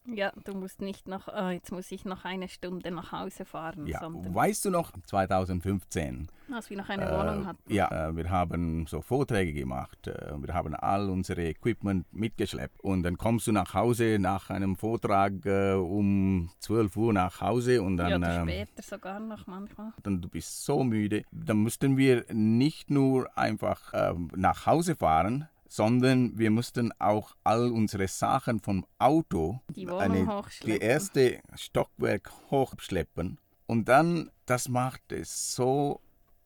Ja, 0.05 0.33
du 0.43 0.53
musst 0.53 0.81
nicht 0.81 1.07
noch, 1.07 1.27
oh, 1.27 1.49
jetzt 1.49 1.71
muss 1.71 1.91
ich 1.91 2.03
noch 2.03 2.25
eine 2.25 2.49
Stunde 2.49 2.91
nach 2.91 3.11
Hause 3.11 3.45
fahren. 3.45 3.87
Ja, 3.87 4.01
weißt 4.03 4.65
du 4.65 4.69
noch, 4.69 4.91
2015. 5.05 6.27
Als 6.51 6.69
wir 6.69 6.77
noch 6.77 6.89
eine 6.89 7.09
äh, 7.09 7.11
Wohnung 7.11 7.47
hatten. 7.47 7.73
Ja, 7.73 8.09
äh, 8.09 8.15
wir 8.15 8.29
haben 8.29 8.85
so 8.85 9.01
Vorträge 9.01 9.53
gemacht. 9.53 10.07
Äh, 10.07 10.33
wir 10.37 10.53
haben 10.53 10.75
all 10.75 11.09
unsere 11.09 11.43
Equipment 11.47 12.05
mitgeschleppt. 12.13 12.81
Und 12.81 13.03
dann 13.03 13.17
kommst 13.17 13.47
du 13.47 13.53
nach 13.53 13.73
Hause 13.73 14.17
nach 14.19 14.49
einem 14.49 14.75
Vortrag 14.75 15.45
äh, 15.45 15.73
um 15.73 16.49
12 16.59 16.97
Uhr 16.97 17.13
nach 17.13 17.39
Hause 17.39 17.81
und 17.81 17.97
dann. 17.97 18.21
Ja, 18.21 18.41
ähm, 18.41 18.49
später 18.49 18.83
sogar 18.83 19.19
noch 19.19 19.47
manchmal. 19.47 19.93
Dann 20.03 20.21
du 20.21 20.27
bist 20.27 20.65
so 20.65 20.83
müde. 20.83 21.23
Dann 21.31 21.57
mussten 21.57 21.97
wir 21.97 22.25
nicht 22.31 22.89
nur 22.89 23.35
einfach 23.37 23.93
ähm, 23.93 24.29
nach 24.35 24.65
Hause 24.65 24.95
fahren, 24.95 25.47
sondern 25.73 26.37
wir 26.37 26.51
mussten 26.51 26.91
auch 26.99 27.35
all 27.43 27.71
unsere 27.71 28.07
Sachen 28.07 28.59
vom 28.59 28.85
Auto, 28.99 29.59
Die 29.69 29.89
eine, 29.89 30.43
die 30.63 30.77
erste 30.77 31.41
Stockwerk 31.55 32.31
hochschleppen. 32.51 33.39
Und 33.65 33.89
dann, 33.89 34.29
das 34.45 34.69
macht 34.69 35.11
es 35.11 35.55
so 35.55 35.99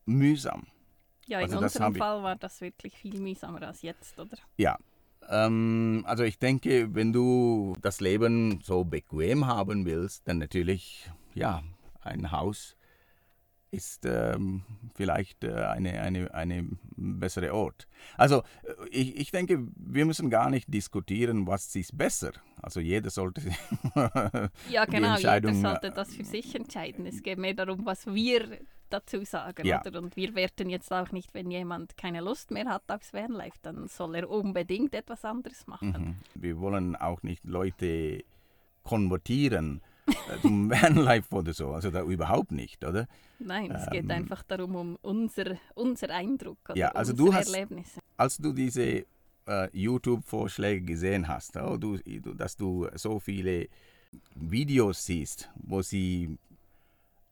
mühsam. 0.06 0.66
Ja, 1.26 1.40
in 1.40 1.44
also 1.44 1.58
unserem 1.58 1.94
Fall 1.94 2.22
war 2.22 2.36
das 2.36 2.62
wirklich 2.62 2.96
viel 2.96 3.20
mühsamer 3.20 3.60
als 3.66 3.82
jetzt, 3.82 4.18
oder? 4.18 4.38
Ja. 4.56 4.78
Ähm, 5.28 6.04
also 6.06 6.22
ich 6.22 6.38
denke, 6.38 6.94
wenn 6.94 7.12
du 7.12 7.74
das 7.82 8.00
Leben 8.00 8.60
so 8.62 8.84
bequem 8.84 9.46
haben 9.46 9.84
willst, 9.84 10.26
dann 10.26 10.38
natürlich, 10.38 11.10
ja, 11.34 11.62
ein 12.00 12.32
Haus 12.32 12.77
ist 13.70 14.06
ähm, 14.06 14.62
vielleicht 14.94 15.44
äh, 15.44 15.52
eine, 15.52 16.00
eine, 16.00 16.34
eine 16.34 16.68
bessere 16.96 17.54
Ort. 17.54 17.86
Also 18.16 18.42
äh, 18.62 18.88
ich, 18.90 19.16
ich 19.16 19.30
denke, 19.30 19.66
wir 19.76 20.06
müssen 20.06 20.30
gar 20.30 20.50
nicht 20.50 20.72
diskutieren, 20.72 21.46
was 21.46 21.74
ist 21.76 21.96
besser. 21.96 22.32
Also 22.62 22.80
jeder 22.80 23.10
sollte 23.10 23.42
Ja, 24.70 24.84
genau. 24.84 25.16
Jeder 25.16 25.54
sollte 25.54 25.88
äh, 25.88 25.92
das 25.92 26.14
für 26.14 26.24
sich 26.24 26.54
entscheiden. 26.54 27.06
Es 27.06 27.22
geht 27.22 27.38
mehr 27.38 27.54
darum, 27.54 27.84
was 27.84 28.06
wir 28.06 28.58
dazu 28.90 29.22
sagen, 29.24 29.66
Ja. 29.66 29.82
oder? 29.84 29.98
Und 29.98 30.16
wir 30.16 30.34
werten 30.34 30.70
jetzt 30.70 30.92
auch 30.92 31.12
nicht, 31.12 31.34
wenn 31.34 31.50
jemand 31.50 31.96
keine 31.96 32.20
Lust 32.20 32.50
mehr 32.50 32.66
hat 32.66 32.84
aufs 32.88 33.12
Vanlife, 33.12 33.58
dann 33.62 33.88
soll 33.88 34.14
er 34.16 34.30
unbedingt 34.30 34.94
etwas 34.94 35.24
anderes 35.24 35.66
machen. 35.66 35.90
Mhm. 36.34 36.40
Wir 36.40 36.58
wollen 36.58 36.96
auch 36.96 37.22
nicht 37.22 37.44
Leute 37.44 38.24
konvertieren 38.82 39.82
zum 40.42 40.70
Vanlife 40.70 41.34
oder 41.34 41.52
so. 41.52 41.70
Also 41.72 41.90
da 41.90 42.02
überhaupt 42.02 42.52
nicht, 42.52 42.84
oder? 42.84 43.06
Nein, 43.38 43.70
es 43.70 43.84
Ähm, 43.86 43.90
geht 43.92 44.10
einfach 44.10 44.42
darum, 44.42 44.74
um 44.76 44.98
unser, 45.02 45.56
unser 45.74 46.10
Eindruck 46.10 46.58
oder 46.68 46.76
Ja, 46.78 46.88
also 46.90 47.12
unsere 47.12 47.28
du 47.30 47.34
hast- 47.34 47.52
Erlebnisse. 47.54 48.00
als 48.16 48.36
du 48.38 48.52
diese 48.52 49.04
äh, 49.46 49.68
YouTube-Vorschläge 49.72 50.84
gesehen 50.84 51.28
hast, 51.28 51.56
oh, 51.56 51.76
du, 51.76 51.98
dass 52.34 52.56
du 52.56 52.88
so 52.94 53.18
viele 53.18 53.68
Videos 54.34 55.04
siehst, 55.04 55.50
wo 55.54 55.82
sie 55.82 56.38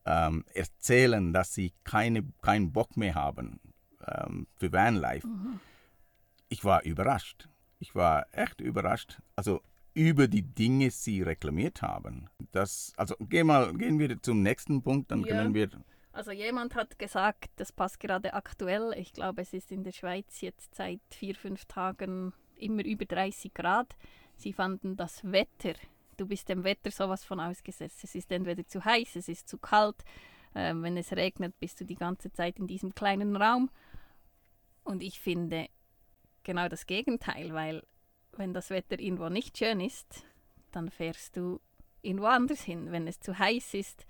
ähm, 0.05 0.45
erzählen, 0.55 1.33
dass 1.33 1.53
sie 1.55 1.73
keine, 1.85 2.25
keinen 2.43 2.73
Bock 2.73 2.97
mehr 2.97 3.15
haben 3.15 3.61
ähm, 4.07 4.47
für 4.57 4.73
Vanlife, 4.73 5.27
ich 6.49 6.65
war 6.65 6.85
überrascht. 6.85 7.49
Ich 7.81 7.95
war 7.95 8.27
echt 8.33 8.61
überrascht. 8.61 9.19
Also 9.35 9.61
über 9.97 10.29
die 10.29 10.43
Dinge, 10.43 10.91
sie 10.91 11.23
reklamiert 11.23 11.81
haben. 11.81 12.29
Das, 12.53 12.93
also 12.99 13.17
geh 13.19 13.43
mal, 13.43 13.73
gehen 13.73 13.99
wir 13.99 14.21
zum 14.23 14.43
nächsten 14.43 14.83
Punkt, 14.83 15.11
dann 15.11 15.25
Ja. 15.25 15.29
können 15.29 15.55
wir 15.55 15.71
Also 16.13 16.33
jemand 16.33 16.75
hat 16.75 16.99
gesagt, 16.99 17.49
das 17.57 17.73
passt 17.73 17.99
gerade 17.99 18.35
aktuell. 18.35 18.95
Ich 18.99 19.15
glaube, 19.15 19.41
es 19.41 19.55
ist 19.55 19.73
in 19.73 19.85
der 19.85 19.93
Schweiz 19.93 20.43
jetzt 20.43 20.75
seit 20.75 21.01
vier, 21.11 21.35
fünf 21.35 21.65
Tagen 21.65 22.35
immer 22.57 22.85
über 22.85 23.07
30 23.07 23.55
Grad. 23.55 23.97
Sie 24.37 24.53
fanden 24.53 24.97
das 24.97 25.25
Wetter, 25.25 25.73
du 26.19 26.27
bist 26.27 26.51
dem 26.51 26.63
Wetter 26.63 26.91
sowas 26.91 27.25
von 27.25 27.41
ausgesetzt. 27.41 28.05
Es 28.05 28.15
ist 28.15 28.31
entweder 28.31 28.67
zu 28.67 28.85
heiß, 28.85 29.17
es 29.17 29.29
ist 29.29 29.49
zu 29.49 29.57
kalt. 29.57 29.97
Ähm, 30.55 30.83
wenn 30.83 30.97
es 30.99 31.13
regnet, 31.13 31.59
bist 31.59 31.81
du 31.81 31.85
die 31.87 31.97
ganze 31.97 32.31
Zeit 32.33 32.59
in 32.59 32.67
diesem 32.67 32.95
kleinen 32.95 33.35
Raum. 33.37 33.71
Und 34.85 35.03
ich 35.03 35.21
finde 35.21 35.69
genau 36.45 36.69
das 36.69 36.87
Gegenteil, 36.87 37.53
weil 37.55 37.83
wenn 38.39 38.53
das 38.55 38.71
Wetter 38.71 38.99
irgendwo 38.99 39.29
nicht 39.29 39.59
schön 39.59 39.81
ist, 39.81 40.25
dann 40.73 40.91
fährst 40.91 41.37
du 41.37 41.61
irgendwo 42.03 42.27
anders 42.27 42.63
hin. 42.63 42.93
Wenn 42.93 43.07
es 43.07 43.21
zu 43.21 43.39
heiß 43.39 43.75
ist, 43.75 44.07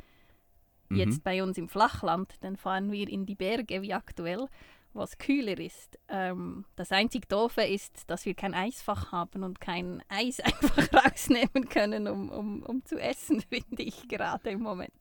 Mhm. 0.89 0.97
jetzt 0.99 1.25
bei 1.25 1.43
uns 1.43 1.59
im 1.59 1.69
Flachland, 1.69 2.35
dann 2.43 2.57
fahren 2.57 2.93
wir 2.93 3.09
in 3.09 3.27
die 3.27 3.35
Berge 3.35 3.83
wie 3.83 3.93
aktuell, 3.93 4.47
was 4.93 5.19
kühler 5.19 5.59
ist. 5.59 5.99
Ähm, 6.09 6.65
das 6.77 6.93
einzig 6.93 7.29
Doofe 7.29 7.63
ist, 7.63 8.09
dass 8.09 8.25
wir 8.25 8.35
kein 8.35 8.55
Eisfach 8.55 9.11
haben 9.13 9.43
und 9.43 9.61
kein 9.61 10.01
Eis 10.09 10.39
einfach 10.45 10.89
rausnehmen 10.93 11.69
können, 11.69 12.07
um, 12.07 12.31
um, 12.31 12.63
um 12.63 12.85
zu 12.85 12.99
essen, 13.01 13.41
finde 13.49 13.83
ich 13.83 14.07
gerade 14.09 14.51
im 14.51 14.61
Moment. 14.63 14.93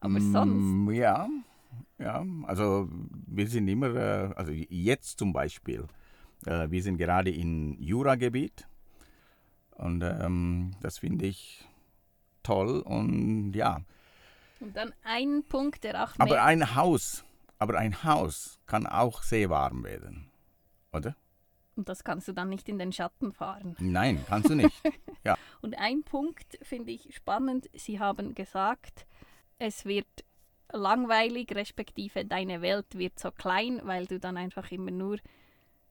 Aber 0.00 0.20
sonst, 0.20 0.62
Mm, 0.62 0.90
Ja, 0.92 1.28
ja, 1.98 2.24
also 2.44 2.88
wir 3.26 3.48
sind 3.48 3.66
immer, 3.68 3.94
äh, 3.96 4.32
also 4.36 4.52
jetzt 4.52 5.18
zum 5.18 5.32
Beispiel, 5.32 5.86
äh, 6.44 6.70
wir 6.70 6.82
sind 6.82 6.98
gerade 6.98 7.30
im 7.30 7.76
Juragebiet 7.80 8.66
und 9.70 10.02
ähm, 10.02 10.72
das 10.80 10.98
finde 10.98 11.26
ich 11.26 11.66
toll 12.42 12.80
und 12.80 13.52
ja, 13.54 13.80
und 14.60 14.74
dann 14.74 14.92
ein 15.04 15.44
Punkt, 15.48 15.84
der 15.84 16.02
auch 16.02 16.12
aber 16.18 16.42
ein 16.42 16.74
Haus, 16.74 17.24
aber 17.58 17.78
ein 17.78 18.04
Haus 18.04 18.58
kann 18.66 18.86
auch 18.86 19.22
sehr 19.22 19.50
warm 19.50 19.84
werden, 19.84 20.30
oder? 20.92 21.14
und 21.76 21.88
das 21.88 22.04
kannst 22.04 22.26
du 22.26 22.32
dann 22.32 22.48
nicht 22.48 22.68
in 22.68 22.78
den 22.78 22.92
Schatten 22.92 23.32
fahren. 23.32 23.76
Nein, 23.78 24.24
kannst 24.26 24.50
du 24.50 24.54
nicht. 24.54 24.74
Und 25.60 25.78
ein 25.78 26.04
Punkt 26.04 26.58
finde 26.62 26.92
ich 26.92 27.14
spannend. 27.14 27.68
Sie 27.74 28.00
haben 28.00 28.34
gesagt, 28.34 29.06
es 29.58 29.84
wird 29.84 30.06
langweilig, 30.72 31.54
respektive 31.54 32.24
deine 32.24 32.62
Welt 32.62 32.96
wird 32.96 33.18
so 33.18 33.30
klein, 33.30 33.80
weil 33.84 34.06
du 34.06 34.18
dann 34.18 34.36
einfach 34.36 34.70
immer 34.70 34.90
nur 34.90 35.18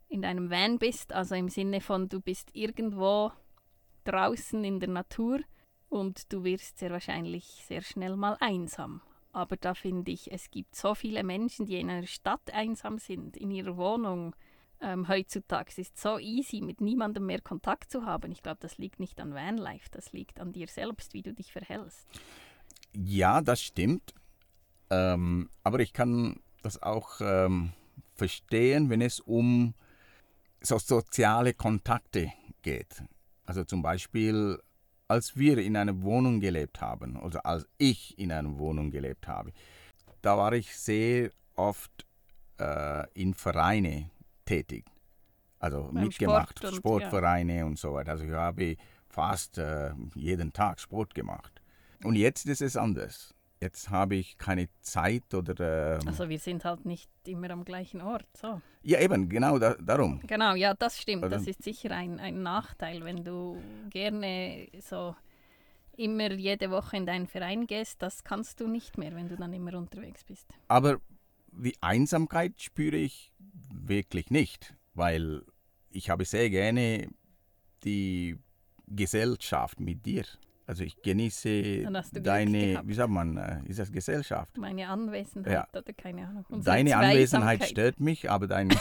in 0.09 0.21
deinem 0.21 0.49
Van 0.49 0.77
bist. 0.77 1.13
Also 1.13 1.35
im 1.35 1.49
Sinne 1.49 1.81
von, 1.81 2.09
du 2.09 2.19
bist 2.19 2.49
irgendwo 2.53 3.31
draußen 4.03 4.63
in 4.63 4.79
der 4.79 4.89
Natur 4.89 5.39
und 5.89 6.31
du 6.31 6.43
wirst 6.43 6.77
sehr 6.77 6.91
wahrscheinlich 6.91 7.45
sehr 7.67 7.81
schnell 7.81 8.15
mal 8.15 8.37
einsam. 8.39 9.01
Aber 9.31 9.57
da 9.57 9.73
finde 9.73 10.11
ich, 10.11 10.31
es 10.31 10.49
gibt 10.49 10.75
so 10.75 10.95
viele 10.95 11.23
Menschen, 11.23 11.65
die 11.65 11.79
in 11.79 11.89
einer 11.89 12.07
Stadt 12.07 12.53
einsam 12.53 12.99
sind, 12.99 13.35
in 13.35 13.51
ihrer 13.51 13.75
Wohnung 13.75 14.35
ähm, 14.81 15.07
heutzutage. 15.07 15.69
Es 15.69 15.77
ist 15.77 15.97
so 15.97 16.19
easy, 16.19 16.61
mit 16.61 16.79
niemandem 16.79 17.25
mehr 17.25 17.41
Kontakt 17.41 17.91
zu 17.91 18.05
haben. 18.05 18.31
Ich 18.31 18.41
glaube, 18.41 18.59
das 18.61 18.77
liegt 18.77 18.99
nicht 18.99 19.19
an 19.19 19.33
Vanlife, 19.33 19.89
das 19.91 20.13
liegt 20.13 20.39
an 20.39 20.53
dir 20.53 20.67
selbst, 20.67 21.13
wie 21.13 21.21
du 21.21 21.33
dich 21.33 21.51
verhältst. 21.51 22.07
Ja, 22.93 23.41
das 23.41 23.61
stimmt. 23.61 24.13
Ähm, 24.89 25.49
aber 25.63 25.79
ich 25.79 25.93
kann 25.93 26.39
das 26.61 26.81
auch 26.81 27.19
ähm, 27.19 27.73
verstehen, 28.13 28.89
wenn 28.89 29.01
es 29.01 29.19
um 29.19 29.73
so 30.65 30.77
soziale 30.79 31.53
Kontakte 31.53 32.31
geht. 32.61 33.03
Also 33.45 33.63
zum 33.63 33.81
Beispiel, 33.81 34.59
als 35.07 35.37
wir 35.37 35.57
in 35.59 35.77
einer 35.77 36.01
Wohnung 36.01 36.39
gelebt 36.39 36.81
haben, 36.81 37.15
oder 37.17 37.45
als 37.45 37.67
ich 37.77 38.17
in 38.17 38.31
einer 38.31 38.57
Wohnung 38.57 38.91
gelebt 38.91 39.27
habe, 39.27 39.51
da 40.21 40.37
war 40.37 40.53
ich 40.53 40.75
sehr 40.75 41.29
oft 41.55 42.05
äh, 42.59 43.07
in 43.13 43.33
Vereine 43.33 44.09
tätig. 44.45 44.85
Also 45.59 45.89
Beim 45.91 46.05
mitgemacht, 46.05 46.57
Sport 46.59 46.71
und- 46.73 46.77
Sportvereine 46.77 47.65
und 47.65 47.77
so 47.79 47.93
weiter. 47.93 48.11
Also 48.11 48.25
ich 48.25 48.31
habe 48.31 48.75
fast 49.09 49.57
äh, 49.57 49.91
jeden 50.15 50.51
Tag 50.51 50.79
Sport 50.79 51.13
gemacht. 51.13 51.61
Und 52.03 52.15
jetzt 52.15 52.45
ist 52.45 52.61
es 52.61 52.75
anders. 52.75 53.33
Jetzt 53.61 53.89
habe 53.89 54.15
ich 54.15 54.37
keine 54.37 54.67
Zeit 54.81 55.33
oder... 55.33 55.99
ähm, 56.01 56.07
Also 56.07 56.29
wir 56.29 56.39
sind 56.39 56.65
halt 56.65 56.85
nicht 56.85 57.09
immer 57.25 57.49
am 57.51 57.63
gleichen 57.63 58.01
Ort. 58.01 58.27
So. 58.35 58.61
ja, 58.83 58.99
eben, 58.99 59.29
genau 59.29 59.57
da, 59.57 59.75
darum. 59.75 60.19
Genau, 60.27 60.55
ja, 60.55 60.73
das 60.73 61.01
stimmt. 61.01 61.23
Oder? 61.23 61.37
Das 61.37 61.47
ist 61.47 61.63
sicher 61.63 61.91
ein, 61.91 62.19
ein 62.19 62.43
Nachteil, 62.43 63.03
wenn 63.05 63.23
du 63.23 63.61
gerne 63.89 64.67
so 64.81 65.15
immer 65.97 66.31
jede 66.33 66.69
Woche 66.69 66.97
in 66.97 67.05
deinen 67.05 67.27
Verein 67.27 67.65
gehst. 67.67 68.01
Das 68.01 68.23
kannst 68.23 68.59
du 68.59 68.67
nicht 68.67 68.97
mehr, 68.97 69.15
wenn 69.15 69.29
du 69.29 69.37
dann 69.37 69.53
immer 69.53 69.75
unterwegs 69.75 70.23
bist. 70.23 70.47
Aber 70.67 70.99
die 71.51 71.75
Einsamkeit 71.81 72.61
spüre 72.61 72.97
ich 72.97 73.31
wirklich 73.73 74.29
nicht, 74.29 74.75
weil 74.93 75.43
ich 75.89 76.09
habe 76.09 76.25
sehr 76.25 76.49
gerne 76.49 77.07
die 77.83 78.37
Gesellschaft 78.87 79.79
mit 79.79 80.05
dir. 80.05 80.25
Also 80.67 80.83
ich 80.83 81.01
genieße 81.01 81.83
deine, 82.13 82.81
wie 82.85 82.93
sagt 82.93 83.11
man, 83.11 83.37
äh, 83.37 83.61
ist 83.67 83.77
das 83.79 83.91
Gesellschaft? 83.91 84.57
Meine 84.57 84.87
Anwesenheit 84.87 85.67
oder 85.75 85.93
keine 85.93 86.27
Ahnung. 86.27 86.45
Unsere 86.49 86.75
Deine 86.75 86.97
Anwesenheit 86.97 87.65
stört 87.65 87.99
mich, 87.99 88.29
aber 88.31 88.47
dein... 88.47 88.69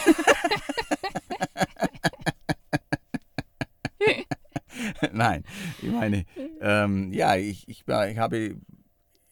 Nein, 5.12 5.44
ich 5.82 5.90
meine, 5.90 6.24
ähm, 6.60 7.12
ja, 7.12 7.36
ich, 7.36 7.68
ich, 7.68 7.84
ich, 7.86 8.18
habe, 8.18 8.56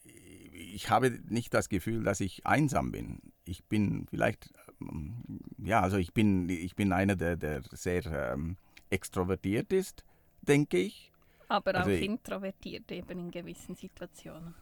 ich 0.05 0.91
habe 0.91 1.19
nicht 1.29 1.55
das 1.55 1.69
Gefühl, 1.69 2.05
dass 2.05 2.21
ich 2.21 2.47
einsam 2.47 2.93
bin. 2.93 3.21
Ich 3.45 3.65
bin 3.65 4.07
vielleicht, 4.09 4.53
ähm, 4.81 5.41
ja, 5.59 5.81
also 5.81 5.97
ich 5.97 6.13
bin, 6.13 6.49
ich 6.49 6.77
bin 6.77 6.93
einer, 6.93 7.17
der, 7.17 7.37
der 7.37 7.63
sehr 7.73 8.05
ähm, 8.07 8.57
extrovertiert 8.91 9.73
ist, 9.73 10.05
denke 10.43 10.79
ich. 10.79 11.12
Aber 11.53 11.75
Also 11.75 11.91
auch 11.91 11.95
introvertiert 11.95 12.91
eben 12.91 13.19
in 13.19 13.31
gewissen 13.31 13.75
Situationen. 13.75 14.55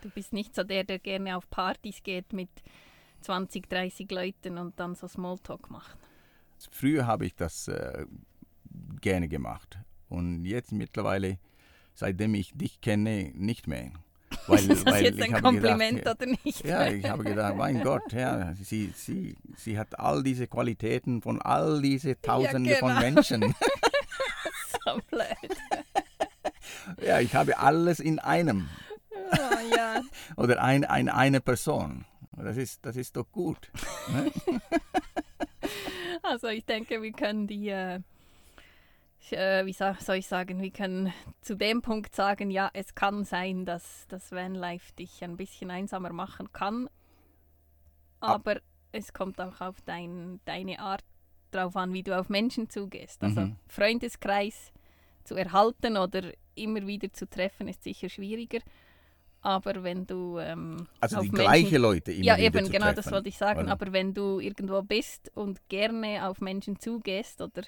Du 0.00 0.08
bist 0.08 0.32
nicht 0.32 0.54
so 0.54 0.62
der, 0.62 0.82
der 0.82 0.98
gerne 0.98 1.36
auf 1.36 1.50
Partys 1.50 2.02
geht 2.02 2.32
mit 2.32 2.48
20, 3.20 3.68
30 3.68 4.10
Leuten 4.10 4.56
und 4.56 4.80
dann 4.80 4.94
so 4.94 5.06
Smalltalk 5.06 5.70
macht. 5.70 5.98
Früher 6.70 7.06
habe 7.06 7.26
ich 7.26 7.34
das 7.34 7.68
äh, 7.68 8.06
gerne 9.02 9.28
gemacht 9.28 9.76
und 10.08 10.46
jetzt 10.46 10.72
mittlerweile, 10.72 11.38
seitdem 11.92 12.34
ich 12.34 12.52
dich 12.54 12.80
kenne, 12.80 13.30
nicht 13.34 13.66
mehr. 13.66 13.92
Weil, 14.46 14.70
ist 14.70 14.86
das 14.86 14.94
weil 14.94 15.04
jetzt 15.04 15.20
ein 15.20 15.42
Kompliment 15.42 15.98
gedacht, 15.98 16.22
oder 16.22 16.34
nicht? 16.42 16.64
Ja, 16.64 16.88
ich 16.90 17.04
habe 17.04 17.24
gedacht, 17.24 17.56
mein 17.56 17.82
Gott, 17.82 18.10
ja, 18.14 18.54
sie, 18.54 18.90
sie, 18.94 19.36
sie 19.54 19.78
hat 19.78 19.98
all 19.98 20.22
diese 20.22 20.46
Qualitäten 20.46 21.20
von 21.20 21.42
all 21.42 21.82
diese 21.82 22.18
Tausende 22.18 22.74
von 22.76 22.88
genau. 22.88 23.00
Menschen. 23.00 23.42
so 24.84 25.00
blöd. 25.10 25.58
Ja, 27.04 27.20
ich 27.20 27.34
habe 27.34 27.58
alles 27.58 28.00
in 28.00 28.18
einem 28.18 28.68
Oh, 29.30 29.76
ja. 29.76 30.00
oder 30.36 30.62
ein, 30.62 30.84
ein, 30.84 31.08
eine 31.08 31.40
Person. 31.40 32.04
Das 32.36 32.56
ist, 32.56 32.84
das 32.86 32.96
ist 32.96 33.16
doch 33.16 33.30
gut. 33.30 33.70
Ne? 34.12 34.30
Also 36.22 36.48
ich 36.48 36.64
denke, 36.66 37.00
wir 37.00 37.12
können 37.12 37.46
die, 37.46 37.68
äh, 37.68 38.00
äh, 39.30 39.64
wie 39.64 39.72
soll 39.72 40.16
ich 40.16 40.26
sagen, 40.26 40.60
wir 40.60 40.70
können 40.70 41.12
zu 41.40 41.54
dem 41.54 41.80
Punkt 41.80 42.14
sagen, 42.14 42.50
ja, 42.50 42.70
es 42.74 42.94
kann 42.94 43.24
sein, 43.24 43.64
dass 43.64 44.04
das 44.08 44.32
Vanlife 44.32 44.92
dich 44.94 45.22
ein 45.24 45.36
bisschen 45.36 45.70
einsamer 45.70 46.12
machen 46.12 46.52
kann, 46.52 46.88
aber 48.20 48.60
es 48.92 49.12
kommt 49.12 49.40
auch 49.40 49.60
auf 49.60 49.76
dein, 49.82 50.40
deine 50.44 50.80
Art 50.80 51.04
drauf 51.50 51.76
an, 51.76 51.92
wie 51.92 52.02
du 52.02 52.18
auf 52.18 52.28
Menschen 52.28 52.68
zugehst. 52.68 53.22
Also 53.22 53.42
Mhm. 53.42 53.56
Freundeskreis 53.68 54.72
zu 55.24 55.34
erhalten 55.34 55.96
oder 55.96 56.32
immer 56.58 56.86
wieder 56.86 57.12
zu 57.12 57.28
treffen, 57.28 57.68
ist 57.68 57.82
sicher 57.82 58.08
schwieriger. 58.08 58.60
Aber 59.40 59.82
wenn 59.84 60.06
du 60.06 60.38
ähm, 60.38 60.88
Also 61.00 61.20
die 61.20 61.30
gleichen 61.30 61.80
Leute 61.80 62.12
immer 62.12 62.24
ja, 62.24 62.36
wieder 62.36 62.58
eben, 62.58 62.66
zu 62.66 62.72
genau, 62.72 62.86
treffen, 62.86 62.96
das 62.96 63.12
wollte 63.12 63.28
ich 63.28 63.38
sagen. 63.38 63.62
oder? 63.62 63.72
Aber 63.72 63.92
wenn 63.92 64.12
du 64.12 64.40
irgendwo 64.40 64.82
bist 64.82 65.30
und 65.34 65.68
gerne 65.68 66.28
auf 66.28 66.40
Menschen 66.40 66.78
zugehst 66.80 67.40
oder 67.40 67.62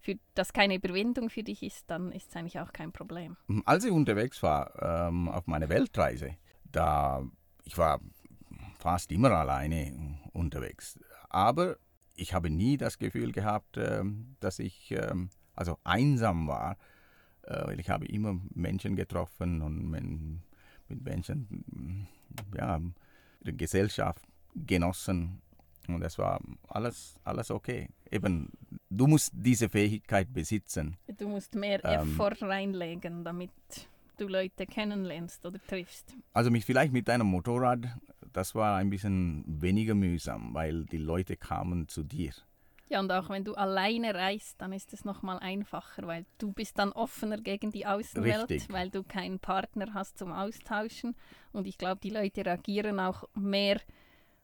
für 0.00 0.16
das 0.34 0.52
keine 0.52 0.74
Überwindung 0.74 1.30
für 1.30 1.44
dich 1.44 1.62
ist, 1.62 1.88
dann 1.88 2.10
ist 2.10 2.30
es 2.30 2.36
eigentlich 2.36 2.58
auch 2.58 2.72
kein 2.72 2.90
Problem. 2.90 3.36
Als 3.64 3.84
ich 3.84 3.92
unterwegs 3.92 4.42
war 4.42 5.08
ähm, 5.08 5.28
auf 5.28 5.46
meiner 5.46 5.68
Weltreise, 5.68 6.36
da 6.64 7.24
ich 7.64 7.78
war 7.78 8.00
fast 8.78 9.12
immer 9.12 9.30
alleine 9.30 10.18
unterwegs. 10.32 10.98
Aber 11.28 11.76
ich 12.14 12.34
habe 12.34 12.50
nie 12.50 12.76
das 12.76 12.98
Gefühl 12.98 13.30
gehabt, 13.30 13.76
ähm, 13.76 14.36
dass 14.40 14.58
ich 14.58 14.90
ähm, 14.90 15.30
also 15.54 15.78
einsam 15.84 16.48
war, 16.48 16.76
ich 17.76 17.90
habe 17.90 18.06
immer 18.06 18.38
Menschen 18.54 18.96
getroffen 18.96 19.62
und 19.62 19.90
mit 19.90 21.02
Menschen 21.02 22.06
ja, 22.56 22.80
die 23.44 23.56
Gesellschaft 23.56 24.22
genossen 24.54 25.42
und 25.88 26.00
das 26.00 26.18
war 26.18 26.40
alles, 26.68 27.16
alles 27.24 27.50
okay. 27.50 27.88
Eben, 28.10 28.50
du 28.90 29.06
musst 29.06 29.32
diese 29.34 29.68
Fähigkeit 29.68 30.32
besitzen. 30.32 30.96
Du 31.18 31.28
musst 31.28 31.54
mehr 31.54 31.84
Ähm. 31.84 32.12
Effort 32.12 32.40
reinlegen, 32.42 33.24
damit 33.24 33.50
du 34.18 34.28
Leute 34.28 34.66
kennenlernst 34.66 35.44
oder 35.44 35.58
triffst. 35.66 36.14
Also 36.32 36.50
mit, 36.50 36.64
vielleicht 36.64 36.92
mit 36.92 37.08
einem 37.10 37.26
Motorrad, 37.26 37.80
das 38.32 38.54
war 38.54 38.76
ein 38.76 38.90
bisschen 38.90 39.44
weniger 39.46 39.94
mühsam, 39.94 40.54
weil 40.54 40.84
die 40.84 40.98
Leute 40.98 41.36
kamen 41.36 41.88
zu 41.88 42.02
dir. 42.02 42.32
Ja, 42.92 43.00
und 43.00 43.10
auch 43.10 43.30
wenn 43.30 43.42
du 43.42 43.54
alleine 43.54 44.14
reist, 44.14 44.60
dann 44.60 44.74
ist 44.74 44.92
es 44.92 45.06
nochmal 45.06 45.38
einfacher, 45.38 46.06
weil 46.06 46.26
du 46.36 46.52
bist 46.52 46.78
dann 46.78 46.92
offener 46.92 47.38
gegen 47.38 47.70
die 47.70 47.86
Außenwelt, 47.86 48.50
Richtig. 48.50 48.70
weil 48.70 48.90
du 48.90 49.02
keinen 49.02 49.38
Partner 49.38 49.94
hast 49.94 50.18
zum 50.18 50.30
Austauschen. 50.30 51.16
Und 51.54 51.66
ich 51.66 51.78
glaube, 51.78 52.02
die 52.02 52.10
Leute 52.10 52.44
reagieren 52.44 53.00
auch 53.00 53.24
mehr 53.32 53.80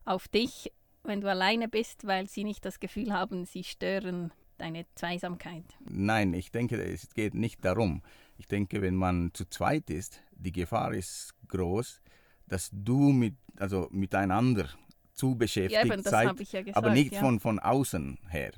auf 0.07 0.28
dich, 0.28 0.73
wenn 1.02 1.21
du 1.21 1.28
alleine 1.28 1.69
bist, 1.69 2.07
weil 2.07 2.26
sie 2.26 2.43
nicht 2.43 2.64
das 2.64 2.81
Gefühl 2.81 3.12
haben, 3.12 3.45
sie 3.45 3.64
stören 3.64 4.33
deine 4.57 4.87
Zweisamkeit. 4.95 5.64
Nein, 5.81 6.33
ich 6.33 6.50
denke, 6.50 6.83
es 6.83 7.12
geht 7.12 7.35
nicht 7.35 7.62
darum. 7.67 8.00
Ich 8.38 8.47
denke, 8.47 8.81
wenn 8.81 8.95
man 8.95 9.31
zu 9.35 9.45
zweit 9.50 9.90
ist, 9.90 10.23
die 10.33 10.52
Gefahr 10.52 10.95
ist 10.95 11.35
groß, 11.49 12.00
dass 12.47 12.71
du 12.73 13.12
mit, 13.12 13.35
also 13.59 13.88
miteinander 13.90 14.71
zu 15.18 15.30
Ja, 15.30 15.34
beschäftigt 15.34 15.84
eben, 15.84 16.02
das 16.02 16.10
seid, 16.10 16.52
ja 16.52 16.62
gesagt. 16.62 16.76
aber 16.76 16.90
nicht 16.90 17.12
ja. 17.12 17.20
von, 17.20 17.40
von 17.40 17.58
außen 17.58 18.18
her. 18.28 18.52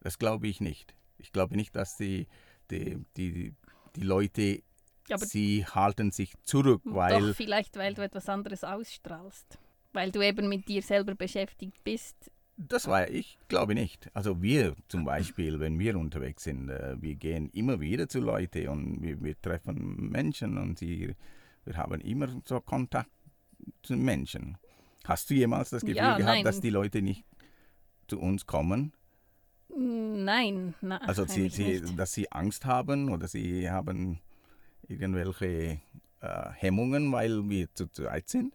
Das 0.00 0.18
glaube 0.18 0.48
ich 0.48 0.60
nicht. 0.60 0.94
Ich 1.18 1.32
glaube 1.32 1.56
nicht, 1.56 1.76
dass 1.76 1.96
die, 1.96 2.26
die, 2.70 2.98
die, 3.16 3.54
die 3.96 4.00
Leute, 4.00 4.62
Ja, 5.08 5.16
aber 5.16 5.26
sie 5.26 5.64
halten 5.66 6.10
sich 6.10 6.34
zurück, 6.42 6.82
weil 6.84 7.20
Doch, 7.20 7.36
vielleicht, 7.36 7.76
weil 7.76 7.94
du 7.94 8.02
etwas 8.02 8.28
anderes 8.28 8.64
ausstrahlst. 8.64 9.58
Weil 9.92 10.10
du 10.10 10.22
eben 10.22 10.48
mit 10.48 10.68
dir 10.68 10.82
selber 10.82 11.14
beschäftigt 11.14 11.82
bist. 11.84 12.30
Das 12.56 12.86
war 12.86 13.08
ich, 13.08 13.38
glaube 13.48 13.74
nicht. 13.74 14.10
Also 14.12 14.42
wir 14.42 14.76
zum 14.88 15.04
Beispiel, 15.04 15.58
wenn 15.60 15.78
wir 15.78 15.96
unterwegs 15.96 16.44
sind, 16.44 16.68
äh, 16.68 17.00
wir 17.00 17.14
gehen 17.16 17.48
immer 17.50 17.80
wieder 17.80 18.08
zu 18.08 18.20
Leuten 18.20 18.68
und 18.68 19.02
wir, 19.02 19.22
wir 19.22 19.40
treffen 19.40 20.10
Menschen 20.10 20.58
und 20.58 20.78
sie, 20.78 21.14
wir 21.64 21.76
haben 21.76 22.00
immer 22.02 22.28
so 22.44 22.60
Kontakt 22.60 23.10
zu 23.82 23.96
Menschen. 23.96 24.58
Hast 25.04 25.30
du 25.30 25.34
jemals 25.34 25.70
das 25.70 25.82
Gefühl 25.82 25.96
Ja, 25.96 26.16
gehabt, 26.16 26.34
nein. 26.36 26.44
dass 26.44 26.60
die 26.60 26.70
Leute 26.70 27.02
nicht 27.02 27.24
zu 28.08 28.18
uns 28.20 28.46
kommen? 28.46 28.92
Nein, 29.76 30.74
nein. 30.80 31.00
Also 31.02 31.24
sie, 31.26 31.48
sie, 31.48 31.80
dass 31.96 32.12
sie 32.12 32.30
Angst 32.32 32.64
haben 32.64 33.10
oder 33.10 33.28
sie 33.28 33.70
haben 33.70 34.20
irgendwelche 34.88 35.80
äh, 36.20 36.50
Hemmungen, 36.54 37.12
weil 37.12 37.48
wir 37.48 37.72
zu 37.74 37.86
zweit 37.88 38.28
sind? 38.28 38.54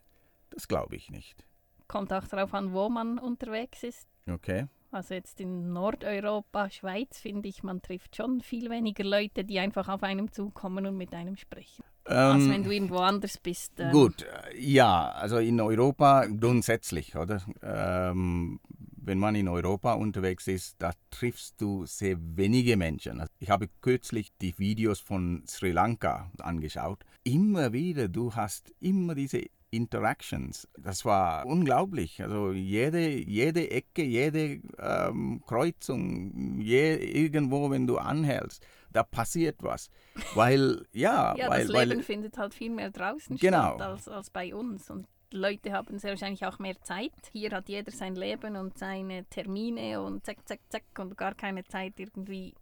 Das 0.50 0.68
glaube 0.68 0.96
ich 0.96 1.10
nicht. 1.10 1.46
Kommt 1.88 2.12
auch 2.12 2.28
darauf 2.28 2.54
an, 2.54 2.74
wo 2.74 2.90
man 2.90 3.18
unterwegs 3.20 3.84
ist. 3.84 4.08
Okay. 4.30 4.68
Also 4.92 5.14
jetzt 5.14 5.42
in 5.42 5.74
Nordeuropa, 5.74 6.70
Schweiz, 6.70 7.20
finde 7.20 7.50
ich, 7.50 7.64
man 7.64 7.82
trifft 7.82 8.16
schon 8.16 8.42
viel 8.42 8.70
weniger 8.70 9.04
Leute, 9.04 9.44
die 9.44 9.60
einfach 9.60 9.90
auf 9.90 10.04
einem 10.04 10.32
zukommen 10.32 10.86
und 10.86 10.96
mit 10.96 11.14
einem 11.14 11.36
sprechen. 11.36 11.84
als 12.06 12.44
Ähm, 12.44 12.50
wenn 12.50 12.64
du 12.64 12.72
irgendwo 12.72 12.98
anders 12.98 13.38
bist. 13.38 13.74
ähm, 13.80 13.92
Gut, 13.92 14.26
ja, 14.58 15.10
also 15.10 15.38
in 15.38 15.60
Europa 15.60 16.26
grundsätzlich, 16.28 17.16
oder? 17.16 17.42
Ähm, 17.62 18.60
wenn 19.06 19.20
man 19.20 19.36
in 19.36 19.48
Europa 19.48 19.94
unterwegs 19.94 20.48
ist, 20.48 20.76
da 20.80 20.92
triffst 21.12 21.62
du 21.62 21.86
sehr 21.86 22.18
wenige 22.20 22.76
Menschen. 22.76 23.20
Also 23.20 23.32
Ich 23.40 23.50
habe 23.50 23.70
kürzlich 23.82 24.32
die 24.42 24.58
Videos 24.58 25.00
von 25.00 25.44
Sri 25.48 25.72
Lanka 25.72 26.32
angeschaut. 26.40 27.04
Immer 27.24 27.74
wieder, 27.74 28.08
du 28.08 28.34
hast 28.34 28.72
immer 28.80 29.14
diese 29.14 29.44
Interactions. 29.72 30.68
Das 30.78 31.06
war 31.06 31.46
unglaublich. 31.46 32.22
Also 32.22 32.52
jede, 32.52 33.08
jede 33.10 33.70
Ecke, 33.72 34.04
jede 34.04 34.62
ähm, 34.80 35.42
Kreuzung, 35.46 36.60
je, 36.62 36.96
irgendwo, 36.96 37.70
wenn 37.70 37.88
du 37.88 37.98
anhältst, 37.98 38.66
da 38.92 39.04
passiert 39.04 39.62
was. 39.62 39.90
Weil, 40.34 40.86
ja, 40.94 41.36
Ja, 41.36 41.50
weil, 41.50 41.66
das 41.68 41.74
weil 41.74 41.90
Leben 41.90 42.04
findet 42.04 42.38
halt 42.38 42.54
viel 42.54 42.72
mehr 42.72 42.92
draußen 42.92 43.38
Genau. 43.38 43.76
statt 43.76 43.82
als, 43.82 44.08
als 44.08 44.30
bei 44.30 44.56
uns. 44.56 44.90
Und 44.90 45.08
Leute 45.34 45.74
haben 45.74 46.00
sehr 46.00 46.12
wahrscheinlich 46.12 46.46
auch 46.46 46.60
mehr 46.60 46.80
Zeit. 46.82 47.12
Hier 47.32 47.52
hat 47.52 47.68
jeder 47.68 47.92
sein 47.92 48.16
Leben 48.16 48.56
und 48.56 48.78
seine 48.78 49.26
Termine 49.26 50.02
und 50.02 50.26
zack, 50.26 50.48
zack, 50.48 50.60
zack 50.70 50.84
und 50.98 51.18
gar 51.18 51.36
keine 51.36 51.66
Zeit 51.66 51.94
irgendwie, 51.98 52.54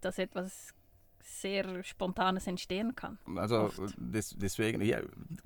dass 0.00 0.18
etwas 0.18 0.74
sehr 1.22 1.82
Spontanes 1.84 2.46
entstehen 2.46 2.94
kann. 2.94 3.18
Also 3.36 3.70
des, 3.96 4.36
deswegen, 4.38 4.82
ja, 4.82 5.00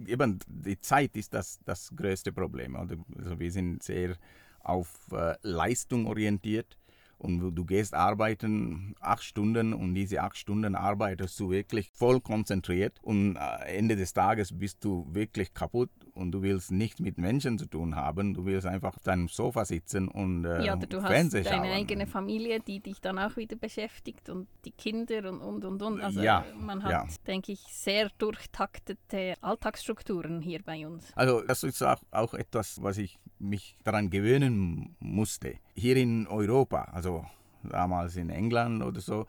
eben 0.06 0.38
die 0.48 0.80
Zeit 0.80 1.16
ist 1.16 1.32
das, 1.34 1.60
das 1.64 1.90
größte 1.94 2.32
Problem. 2.32 2.74
Oder? 2.76 2.96
Also 3.18 3.38
wir 3.38 3.50
sind 3.50 3.82
sehr 3.82 4.16
auf 4.60 4.88
äh, 5.12 5.34
Leistung 5.42 6.06
orientiert 6.06 6.76
und 7.18 7.54
du- 7.54 7.64
gehst 7.64 7.94
arbeiten 7.94 8.94
acht 9.00 9.22
Stunden 9.22 9.72
und 9.72 9.94
diese 9.94 10.22
acht 10.22 10.36
Stunden 10.36 10.74
arbeitest 10.74 11.38
du 11.40 11.50
wirklich 11.50 11.90
voll 11.90 12.20
konzentriert 12.20 12.98
und 13.02 13.36
äh, 13.36 13.76
Ende 13.76 13.96
des 13.96 14.12
Tages 14.12 14.56
bist 14.58 14.84
du 14.84 15.06
wirklich 15.10 15.54
kaputt 15.54 15.90
und 16.16 16.33
du 16.33 16.42
willst 16.42 16.70
nichts 16.72 17.00
mit 17.00 17.18
Menschen 17.18 17.59
zu 17.59 17.66
tun 17.66 17.94
haben. 17.94 18.35
Du 18.35 18.44
willst 18.44 18.66
einfach 18.66 18.96
auf 18.96 19.02
deinem 19.02 19.29
Sofa 19.29 19.64
sitzen 19.64 20.09
und 20.09 20.44
äh, 20.44 20.64
ja, 20.64 20.74
oder 20.76 20.87
du 20.87 21.02
hast 21.02 21.35
deine 21.35 21.44
schauen. 21.44 21.61
eigene 21.61 22.07
Familie, 22.07 22.61
die 22.61 22.81
dich 22.81 23.00
dann 23.00 23.18
auch 23.18 23.37
wieder 23.37 23.57
beschäftigt 23.57 24.29
und 24.31 24.48
die 24.64 24.72
Kinder 24.72 25.29
und 25.31 25.40
und 25.40 25.64
und 25.64 25.83
und. 25.83 26.00
Also 26.00 26.22
Ja, 26.22 26.44
man 26.59 26.83
hat, 26.83 26.90
ja. 26.90 27.07
denke 27.26 27.52
ich, 27.52 27.61
sehr 27.61 28.09
durchtaktete 28.18 29.35
Alltagsstrukturen 29.40 30.40
hier 30.40 30.62
bei 30.64 30.87
uns. 30.87 31.05
Also 31.14 31.42
das 31.42 31.62
ist 31.62 31.83
auch, 31.83 32.00
auch 32.11 32.35
etwas, 32.35 32.83
was 32.83 32.98
ich 32.98 33.18
mich 33.38 33.76
daran 33.85 34.11
gewöhnen 34.11 34.96
musste. 35.00 35.55
Hier 35.74 35.96
in 35.96 36.26
Europa, 36.26 36.83
also 36.92 37.26
damals 37.62 38.16
in 38.16 38.31
England 38.31 38.83
oder 38.83 39.00
so. 39.00 39.26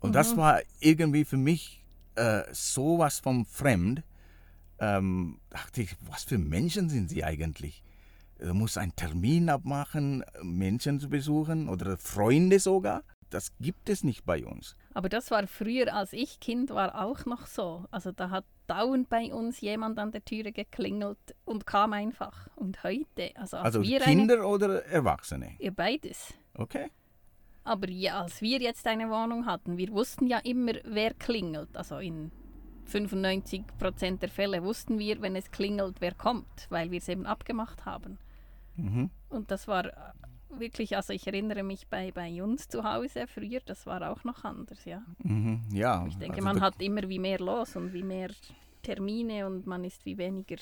Und 0.00 0.14
das 0.14 0.36
war 0.36 0.60
irgendwie 0.80 1.24
für 1.24 1.36
mich 1.36 1.84
äh, 2.14 2.42
sowas 2.52 3.18
vom 3.20 3.44
Fremd. 3.46 4.02
Ähm, 4.80 5.40
dachte 5.50 5.82
ich, 5.82 5.96
was 6.08 6.24
für 6.24 6.38
Menschen 6.38 6.88
sind 6.88 7.10
sie 7.10 7.24
eigentlich? 7.24 7.82
Du 8.38 8.54
musst 8.54 8.78
einen 8.78 8.94
Termin 8.94 9.48
abmachen, 9.48 10.24
Menschen 10.42 11.00
zu 11.00 11.08
besuchen 11.08 11.68
oder 11.68 11.96
Freunde 11.96 12.60
sogar. 12.60 13.02
Das 13.30 13.50
gibt 13.58 13.88
es 13.90 14.04
nicht 14.04 14.24
bei 14.24 14.46
uns. 14.46 14.76
Aber 14.94 15.08
das 15.08 15.30
war 15.30 15.46
früher, 15.46 15.92
als 15.92 16.12
ich 16.12 16.40
Kind 16.40 16.70
war, 16.70 17.04
auch 17.04 17.26
noch 17.26 17.46
so. 17.46 17.84
Also 17.90 18.12
da 18.12 18.30
hat 18.30 18.44
dauernd 18.68 19.08
bei 19.08 19.34
uns 19.34 19.60
jemand 19.60 19.98
an 19.98 20.12
der 20.12 20.24
Türe 20.24 20.52
geklingelt 20.52 21.18
und 21.44 21.66
kam 21.66 21.92
einfach. 21.92 22.48
Und 22.56 22.82
heute, 22.84 23.32
also 23.34 23.58
als 23.58 23.66
Also 23.66 23.82
wir 23.82 24.02
eine, 24.02 24.14
Kinder 24.16 24.48
oder 24.48 24.84
Erwachsene. 24.86 25.56
ja, 25.58 25.70
beides. 25.70 26.32
Okay. 26.54 26.90
Aber 27.64 27.90
ja, 27.90 28.22
als 28.22 28.40
wir 28.40 28.60
jetzt 28.60 28.86
eine 28.86 29.10
Wohnung 29.10 29.44
hatten, 29.44 29.76
wir 29.76 29.90
wussten 29.90 30.26
ja 30.26 30.38
immer, 30.38 30.72
wer 30.84 31.12
klingelt. 31.12 31.76
Also 31.76 31.98
in 31.98 32.32
95 32.88 33.64
Prozent 33.78 34.22
der 34.22 34.30
Fälle 34.30 34.62
wussten 34.62 34.98
wir, 34.98 35.20
wenn 35.20 35.36
es 35.36 35.50
klingelt, 35.50 36.00
wer 36.00 36.14
kommt, 36.14 36.66
weil 36.70 36.90
wir 36.90 36.98
es 36.98 37.08
eben 37.08 37.26
abgemacht 37.26 37.84
haben. 37.84 38.18
Mhm. 38.76 39.10
Und 39.28 39.50
das 39.50 39.68
war 39.68 39.86
äh, 39.86 39.92
wirklich, 40.50 40.96
also 40.96 41.12
ich 41.12 41.26
erinnere 41.26 41.62
mich 41.62 41.86
bei, 41.88 42.10
bei 42.12 42.42
uns 42.42 42.68
zu 42.68 42.84
Hause 42.84 43.26
früher, 43.26 43.60
das 43.64 43.86
war 43.86 44.10
auch 44.10 44.24
noch 44.24 44.44
anders, 44.44 44.84
ja. 44.84 45.02
Mhm. 45.22 45.64
Ja. 45.72 46.06
Ich 46.06 46.16
denke, 46.16 46.36
also 46.36 46.44
man 46.44 46.60
hat 46.60 46.80
immer 46.80 47.08
wie 47.08 47.18
mehr 47.18 47.38
los 47.38 47.76
und 47.76 47.92
wie 47.92 48.02
mehr 48.02 48.30
Termine 48.82 49.46
und 49.46 49.66
man 49.66 49.84
ist 49.84 50.04
wie 50.06 50.16
weniger 50.16 50.56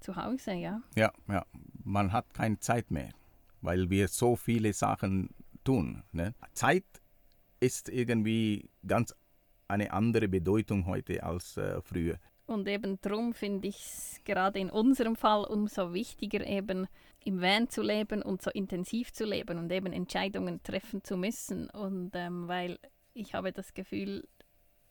zu 0.00 0.16
Hause, 0.16 0.52
ja. 0.52 0.80
Ja, 0.96 1.12
ja. 1.28 1.44
Man 1.84 2.12
hat 2.12 2.32
keine 2.32 2.58
Zeit 2.60 2.90
mehr, 2.90 3.10
weil 3.60 3.90
wir 3.90 4.08
so 4.08 4.36
viele 4.36 4.72
Sachen 4.72 5.30
tun. 5.64 6.02
Ne? 6.12 6.34
Zeit 6.54 6.84
ist 7.60 7.88
irgendwie 7.88 8.70
ganz 8.86 9.14
eine 9.72 9.92
andere 9.92 10.28
Bedeutung 10.28 10.86
heute 10.86 11.22
als 11.22 11.56
äh, 11.56 11.80
früher. 11.82 12.18
Und 12.46 12.68
eben 12.68 13.00
drum 13.00 13.32
finde 13.32 13.68
ich 13.68 13.76
es 13.76 14.20
gerade 14.24 14.58
in 14.58 14.70
unserem 14.70 15.16
Fall 15.16 15.44
umso 15.44 15.94
wichtiger, 15.94 16.46
eben 16.46 16.86
im 17.24 17.40
Van 17.40 17.68
zu 17.68 17.82
leben 17.82 18.22
und 18.22 18.42
so 18.42 18.50
intensiv 18.50 19.12
zu 19.12 19.24
leben 19.24 19.58
und 19.58 19.72
eben 19.72 19.92
Entscheidungen 19.92 20.62
treffen 20.62 21.02
zu 21.04 21.16
müssen. 21.16 21.70
Und 21.70 22.10
ähm, 22.14 22.48
weil 22.48 22.78
ich 23.14 23.34
habe 23.34 23.52
das 23.52 23.74
Gefühl, 23.74 24.28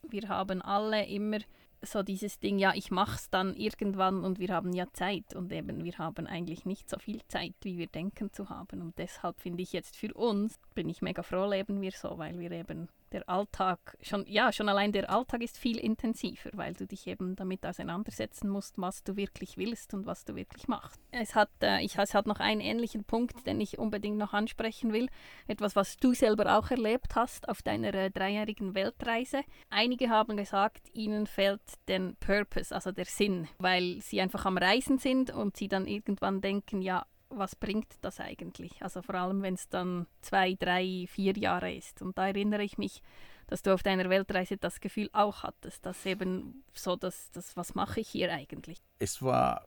wir 0.09 0.29
haben 0.29 0.61
alle 0.61 1.05
immer 1.05 1.39
so 1.83 2.03
dieses 2.03 2.39
Ding, 2.39 2.59
ja, 2.59 2.73
ich 2.75 2.91
mach's 2.91 3.29
dann 3.29 3.55
irgendwann 3.55 4.23
und 4.23 4.39
wir 4.39 4.49
haben 4.49 4.71
ja 4.73 4.85
Zeit 4.93 5.35
und 5.35 5.51
eben 5.51 5.83
wir 5.83 5.97
haben 5.97 6.27
eigentlich 6.27 6.65
nicht 6.65 6.89
so 6.89 6.99
viel 6.99 7.21
Zeit, 7.27 7.55
wie 7.61 7.77
wir 7.77 7.87
denken 7.87 8.31
zu 8.31 8.49
haben. 8.49 8.81
Und 8.81 8.97
deshalb 8.97 9.39
finde 9.39 9.63
ich 9.63 9.73
jetzt 9.73 9.95
für 9.95 10.13
uns, 10.13 10.59
bin 10.75 10.89
ich 10.89 11.01
mega 11.01 11.23
froh, 11.23 11.49
leben 11.49 11.81
wir 11.81 11.91
so, 11.91 12.17
weil 12.17 12.39
wir 12.39 12.51
eben 12.51 12.87
der 13.11 13.27
Alltag 13.27 13.97
schon, 14.01 14.25
ja, 14.27 14.51
schon 14.51 14.69
allein 14.69 14.91
der 14.91 15.09
Alltag 15.09 15.41
ist 15.41 15.57
viel 15.57 15.77
intensiver, 15.77 16.49
weil 16.53 16.73
du 16.73 16.85
dich 16.87 17.07
eben 17.07 17.35
damit 17.35 17.65
auseinandersetzen 17.65 18.49
musst, 18.49 18.79
was 18.79 19.03
du 19.03 19.15
wirklich 19.15 19.57
willst 19.57 19.93
und 19.93 20.05
was 20.05 20.25
du 20.25 20.35
wirklich 20.35 20.67
machst. 20.67 20.99
Es 21.11 21.35
hat, 21.35 21.49
äh, 21.61 21.83
ich, 21.83 21.97
es 21.97 22.13
hat 22.13 22.27
noch 22.27 22.39
einen 22.39 22.61
ähnlichen 22.61 23.03
Punkt, 23.03 23.45
den 23.45 23.59
ich 23.61 23.77
unbedingt 23.77 24.17
noch 24.17 24.33
ansprechen 24.33 24.93
will. 24.93 25.09
Etwas, 25.47 25.75
was 25.75 25.97
du 25.97 26.13
selber 26.13 26.57
auch 26.57 26.71
erlebt 26.71 27.15
hast 27.15 27.49
auf 27.49 27.61
deiner 27.61 27.93
äh, 27.93 28.11
dreijährigen 28.11 28.75
Weltreise. 28.75 29.41
Einige 29.69 30.09
haben 30.09 30.37
gesagt, 30.37 30.89
ihnen 30.93 31.27
fehlt 31.27 31.61
der 31.87 32.13
Purpose, 32.19 32.73
also 32.73 32.91
der 32.91 33.05
Sinn, 33.05 33.47
weil 33.57 34.01
sie 34.01 34.21
einfach 34.21 34.45
am 34.45 34.57
Reisen 34.57 34.97
sind 34.97 35.31
und 35.31 35.57
sie 35.57 35.67
dann 35.67 35.87
irgendwann 35.87 36.41
denken, 36.41 36.81
ja, 36.81 37.05
was 37.31 37.55
bringt 37.55 37.87
das 38.01 38.19
eigentlich? 38.19 38.81
Also 38.81 39.01
vor 39.01 39.15
allem, 39.15 39.41
wenn 39.41 39.55
es 39.55 39.69
dann 39.69 40.07
zwei, 40.21 40.55
drei, 40.55 41.05
vier 41.09 41.37
Jahre 41.37 41.73
ist. 41.73 42.01
Und 42.01 42.17
da 42.17 42.27
erinnere 42.27 42.63
ich 42.63 42.77
mich, 42.77 43.01
dass 43.47 43.61
du 43.61 43.73
auf 43.73 43.83
deiner 43.83 44.09
Weltreise 44.09 44.57
das 44.57 44.79
Gefühl 44.79 45.09
auch 45.13 45.43
hattest, 45.43 45.85
dass 45.85 46.05
eben 46.05 46.63
so, 46.73 46.95
dass 46.95 47.31
das, 47.31 47.57
was 47.57 47.75
mache 47.75 47.99
ich 47.99 48.07
hier 48.07 48.31
eigentlich? 48.31 48.77
Es 48.99 49.21
war 49.21 49.65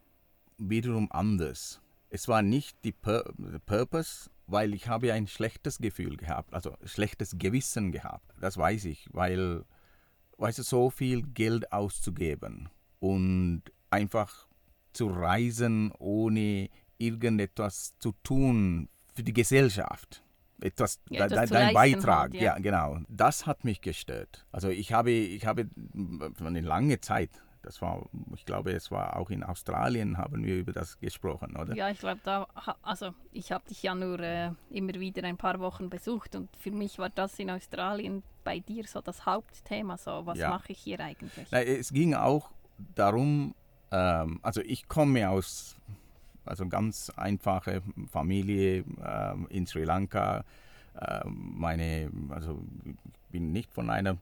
wiederum 0.56 1.10
anders. 1.10 1.80
Es 2.08 2.28
war 2.28 2.42
nicht 2.42 2.76
die 2.84 2.92
Pur 2.92 3.24
Purpose, 3.66 4.30
weil 4.46 4.72
ich 4.74 4.88
habe 4.88 5.12
ein 5.12 5.26
schlechtes 5.26 5.78
Gefühl 5.78 6.16
gehabt, 6.16 6.54
also 6.54 6.76
schlechtes 6.84 7.36
Gewissen 7.38 7.92
gehabt. 7.92 8.32
Das 8.40 8.56
weiß 8.56 8.84
ich, 8.86 9.08
weil, 9.12 9.64
weißt 10.38 10.60
du, 10.60 10.62
so 10.62 10.90
viel 10.90 11.22
Geld 11.22 11.72
auszugeben 11.72 12.68
und 13.00 13.62
einfach 13.90 14.46
zu 14.92 15.08
reisen, 15.08 15.92
ohne 15.98 16.70
irgendetwas 16.98 17.94
zu 17.98 18.12
tun 18.22 18.88
für 19.14 19.22
die 19.22 19.32
Gesellschaft. 19.32 20.22
Etwas, 20.60 21.00
Ja, 21.10 21.24
etwas 21.24 21.36
dein, 21.38 21.48
zu 21.48 21.54
dein 21.54 21.74
leisten 21.74 21.98
Beitrag, 22.00 22.20
halt, 22.20 22.34
ja. 22.34 22.42
ja. 22.42 22.58
genau. 22.58 22.98
Das 23.08 23.46
hat 23.46 23.64
mich 23.64 23.80
gestört. 23.80 24.46
Also 24.52 24.68
ich 24.68 24.92
habe, 24.92 25.10
ich 25.10 25.46
habe 25.46 25.68
eine 26.40 26.60
lange 26.60 27.00
Zeit, 27.00 27.30
das 27.62 27.80
war, 27.82 28.06
ich 28.34 28.44
glaube, 28.44 28.72
es 28.72 28.90
war 28.90 29.16
auch 29.16 29.30
in 29.30 29.42
Australien, 29.42 30.16
haben 30.18 30.44
wir 30.44 30.56
über 30.56 30.72
das 30.72 30.98
gesprochen, 30.98 31.56
oder? 31.56 31.74
Ja, 31.74 31.90
ich 31.90 31.98
glaube, 31.98 32.20
da, 32.22 32.46
also 32.82 33.14
ich 33.32 33.52
habe 33.52 33.64
dich 33.68 33.82
ja 33.82 33.94
nur 33.94 34.20
äh, 34.20 34.50
immer 34.70 34.94
wieder 34.94 35.24
ein 35.24 35.36
paar 35.36 35.58
Wochen 35.60 35.90
besucht 35.90 36.36
und 36.36 36.54
für 36.56 36.70
mich 36.70 36.98
war 36.98 37.10
das 37.10 37.38
in 37.38 37.50
Australien 37.50 38.22
bei 38.44 38.60
dir 38.60 38.86
so 38.86 39.00
das 39.00 39.26
Hauptthema, 39.26 39.96
so 39.96 40.24
was 40.26 40.38
Ja. 40.38 40.50
mache 40.50 40.72
ich 40.72 40.78
hier 40.78 41.00
eigentlich? 41.00 41.50
Nein, 41.50 41.66
es 41.66 41.90
ging 41.92 42.14
auch 42.14 42.50
darum, 42.94 43.54
ähm, 43.90 44.40
also 44.42 44.60
ich 44.60 44.86
komme 44.88 45.28
aus 45.28 45.76
also 46.44 46.66
ganz 46.66 47.10
einfache 47.16 47.82
Familie 48.10 48.84
ähm, 49.04 49.46
in 49.50 49.66
Sri 49.66 49.84
Lanka. 49.84 50.44
Ähm, 51.00 51.54
meine, 51.56 52.10
also 52.30 52.62
ich 52.84 53.30
bin 53.32 53.52
nicht 53.52 53.72
von 53.72 53.90
einer, 53.90 54.16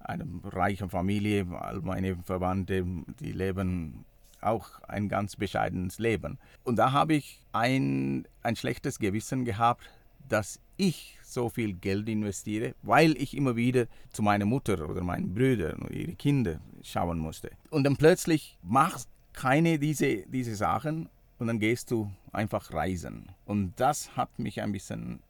einer 0.00 0.24
reichen 0.44 0.90
Familie, 0.90 1.46
all 1.58 1.80
meine 1.80 2.16
Verwandte, 2.16 2.84
die 3.20 3.32
leben 3.32 4.04
auch 4.40 4.80
ein 4.88 5.08
ganz 5.08 5.36
bescheidenes 5.36 5.98
Leben. 5.98 6.38
Und 6.64 6.76
da 6.76 6.92
habe 6.92 7.14
ich 7.14 7.42
ein, 7.52 8.26
ein 8.42 8.56
schlechtes 8.56 8.98
Gewissen 8.98 9.44
gehabt, 9.44 9.82
dass 10.28 10.60
ich 10.76 11.18
so 11.22 11.48
viel 11.48 11.72
Geld 11.74 12.08
investiere, 12.08 12.74
weil 12.82 13.16
ich 13.16 13.36
immer 13.36 13.56
wieder 13.56 13.86
zu 14.12 14.22
meiner 14.22 14.44
Mutter 14.44 14.88
oder 14.88 15.02
meinen 15.02 15.34
Brüdern 15.34 15.82
oder 15.82 15.92
ihre 15.92 16.14
Kinder 16.14 16.60
schauen 16.82 17.18
musste. 17.18 17.50
Und 17.70 17.84
dann 17.84 17.96
plötzlich 17.96 18.58
machst 18.62 19.08
keine 19.32 19.78
diese, 19.78 20.26
diese 20.26 20.56
Sachen 20.56 21.08
und 21.38 21.46
dann 21.46 21.58
gehst 21.58 21.90
du 21.90 22.10
einfach 22.32 22.72
reisen. 22.72 23.30
Und 23.44 23.74
das 23.76 24.16
hat 24.16 24.38
mich 24.38 24.62
ein 24.62 24.72
bisschen 24.72 25.20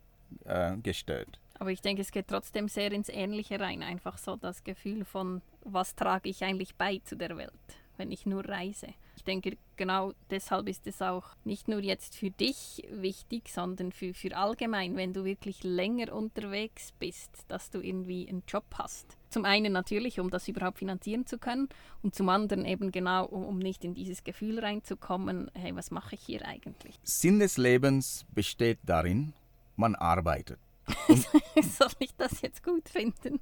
äh, 0.45 0.77
gestört. 0.79 1.39
Aber 1.59 1.71
ich 1.71 1.81
denke, 1.81 2.03
es 2.03 2.13
geht 2.13 2.29
trotzdem 2.29 2.69
sehr 2.69 2.93
ins 2.93 3.09
Ähnliche 3.09 3.59
rein. 3.59 3.83
Einfach 3.83 4.19
so 4.19 4.37
das 4.37 4.63
Gefühl 4.65 5.05
von, 5.05 5.41
was 5.65 5.95
trage 5.95 6.29
ich 6.29 6.45
eigentlich 6.45 6.75
bei 6.75 7.01
zu 7.05 7.17
der 7.17 7.37
Welt, 7.37 7.53
wenn 7.97 8.13
ich 8.13 8.27
nur 8.27 8.47
reise. 8.47 8.89
Ich 9.17 9.25
denke, 9.25 9.57
genau 9.77 10.13
deshalb 10.31 10.69
ist 10.69 10.87
es 10.87 11.01
auch 11.01 11.25
nicht 11.45 11.69
nur 11.69 11.81
jetzt 11.81 12.17
für 12.17 12.31
dich 12.31 12.87
wichtig, 12.91 13.49
sondern 13.49 13.91
für, 13.91 14.13
für 14.13 14.37
allgemein, 14.37 14.95
wenn 14.97 15.15
du 15.15 15.25
wirklich 15.25 15.65
länger 15.65 16.13
unterwegs 16.13 16.93
bist, 16.99 17.31
dass 17.49 17.71
du 17.71 17.81
irgendwie 17.81 18.29
einen 18.29 18.43
Job 18.47 18.65
hast. 18.75 19.17
Zum 19.31 19.45
einen 19.47 19.73
natürlich, 19.73 20.21
um 20.21 20.31
das 20.31 20.47
überhaupt 20.49 20.79
finanzieren 20.79 21.27
zu 21.27 21.39
können 21.39 21.69
und 22.03 22.15
zum 22.15 22.29
anderen 22.29 22.67
eben 22.67 22.93
genau, 22.93 23.25
um, 23.25 23.45
um 23.45 23.59
nicht 23.59 23.85
in 23.85 23.95
dieses 23.95 24.23
Gefühl 24.23 24.59
reinzukommen, 24.61 25.51
hey, 25.55 25.75
was 25.75 25.91
mache 25.91 26.15
ich 26.15 26.21
hier 26.21 26.47
eigentlich? 26.47 26.99
Sinn 27.03 27.39
des 27.39 27.57
Lebens 27.57 28.27
besteht 28.35 28.79
darin, 28.85 29.33
man 29.77 29.95
arbeitet. 29.95 30.59
Soll 31.09 31.91
ich 31.99 32.15
das 32.17 32.43
jetzt 32.43 32.63
gut 32.63 32.89
finden? 32.89 33.41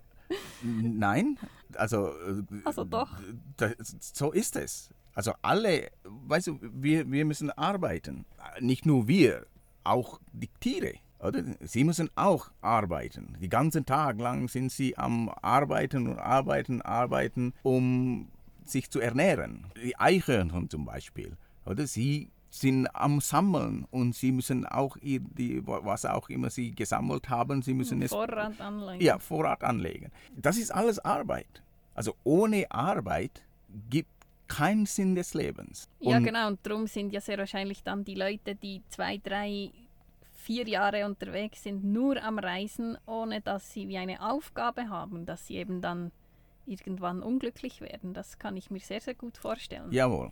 Nein, 0.62 1.38
also, 1.74 2.08
äh, 2.08 2.42
Also 2.64 2.84
doch. 2.84 3.10
Das, 3.56 3.74
so 4.00 4.32
ist 4.32 4.56
es. 4.56 4.90
Also 5.14 5.32
alle, 5.42 5.90
weißt 6.04 6.48
du, 6.48 6.58
wir, 6.60 7.10
wir 7.10 7.24
müssen 7.24 7.50
arbeiten. 7.50 8.24
Nicht 8.60 8.86
nur 8.86 9.08
wir, 9.08 9.46
auch 9.84 10.20
die 10.32 10.48
Tiere. 10.60 10.94
Oder? 11.20 11.42
Sie 11.60 11.84
müssen 11.84 12.10
auch 12.16 12.50
arbeiten. 12.60 13.36
Die 13.40 13.48
ganzen 13.48 13.86
Tag 13.86 14.18
lang 14.18 14.48
sind 14.48 14.70
sie 14.70 14.98
am 14.98 15.30
Arbeiten 15.40 16.08
und 16.08 16.18
Arbeiten, 16.18 16.82
Arbeiten, 16.82 17.54
um 17.62 18.28
sich 18.64 18.90
zu 18.90 19.00
ernähren. 19.00 19.66
Die 19.82 19.96
Eichhörnchen 19.98 20.68
zum 20.68 20.84
Beispiel. 20.84 21.36
Oder? 21.64 21.86
Sie 21.86 22.30
sind 22.50 22.86
am 22.94 23.20
Sammeln 23.20 23.86
und 23.90 24.14
sie 24.14 24.32
müssen 24.32 24.64
auch, 24.64 24.96
ihr, 24.98 25.20
die, 25.20 25.62
was 25.66 26.04
auch 26.04 26.28
immer 26.28 26.50
sie 26.50 26.72
gesammelt 26.72 27.28
haben, 27.28 27.62
sie 27.62 27.74
müssen 27.74 28.00
es 28.00 28.10
Vorrat 28.10 28.60
anlegen. 28.60 29.04
ja, 29.04 29.18
Vorrat 29.18 29.64
anlegen. 29.64 30.12
Das 30.36 30.56
ist 30.56 30.72
alles 30.72 30.98
Arbeit. 31.00 31.62
Also 31.94 32.14
ohne 32.22 32.70
Arbeit 32.70 33.42
gibt 33.90 34.13
keinen 34.56 34.86
Sinn 34.86 35.14
des 35.14 35.34
Lebens. 35.34 35.88
Ja, 36.00 36.16
Und- 36.18 36.24
genau. 36.24 36.48
Und 36.48 36.58
darum 36.64 36.86
sind 36.86 37.12
ja 37.12 37.20
sehr 37.20 37.38
wahrscheinlich 37.38 37.82
dann 37.82 38.04
die 38.04 38.14
Leute, 38.14 38.54
die 38.54 38.82
zwei, 38.88 39.18
drei, 39.18 39.70
vier 40.32 40.68
Jahre 40.68 41.06
unterwegs 41.06 41.62
sind, 41.62 41.84
nur 41.84 42.22
am 42.22 42.38
Reisen, 42.38 42.98
ohne 43.06 43.40
dass 43.40 43.72
sie 43.72 43.88
wie 43.88 43.98
eine 43.98 44.20
Aufgabe 44.20 44.88
haben, 44.88 45.24
dass 45.26 45.46
sie 45.46 45.56
eben 45.56 45.80
dann 45.80 46.12
irgendwann 46.66 47.22
unglücklich 47.22 47.80
werden. 47.80 48.14
Das 48.14 48.38
kann 48.38 48.56
ich 48.56 48.70
mir 48.70 48.80
sehr, 48.80 49.00
sehr 49.00 49.14
gut 49.14 49.36
vorstellen. 49.38 49.90
Jawohl, 49.90 50.30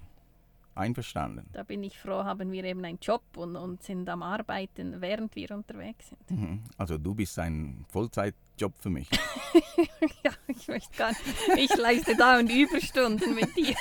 einverstanden. 0.75 1.49
Da 1.53 1.63
bin 1.63 1.83
ich 1.83 1.99
froh, 1.99 2.25
haben 2.25 2.53
wir 2.53 2.65
eben 2.65 2.85
einen 2.85 2.99
Job 3.01 3.23
und, 3.37 3.57
und 3.57 3.83
sind 3.83 4.09
am 4.09 4.23
Arbeiten, 4.23 5.01
während 5.01 5.35
wir 5.37 5.51
unterwegs 5.51 6.09
sind. 6.09 6.31
Mhm. 6.31 6.63
Also 6.77 6.99
du 6.99 7.15
bist 7.15 7.39
ein 7.39 7.85
Vollzeitjob 7.89 8.77
für 8.79 8.91
mich. 8.91 9.09
ja, 10.25 10.33
ich 10.49 10.69
möchte 10.69 10.97
gar 10.97 11.11
nicht. 11.11 11.23
Ich 11.57 11.77
leiste 11.77 12.17
dauernd 12.17 12.51
Überstunden 12.51 13.35
mit 13.35 13.55
dir. 13.57 13.75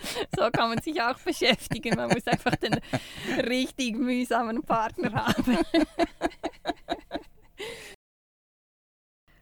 so 0.36 0.50
kann 0.50 0.70
man 0.70 0.82
sich 0.82 1.00
auch 1.00 1.18
beschäftigen. 1.18 1.96
Man 1.96 2.10
muss 2.10 2.26
einfach 2.26 2.56
den 2.56 2.80
richtig 3.46 3.96
mühsamen 3.96 4.62
Partner 4.62 5.12
haben. 5.26 5.58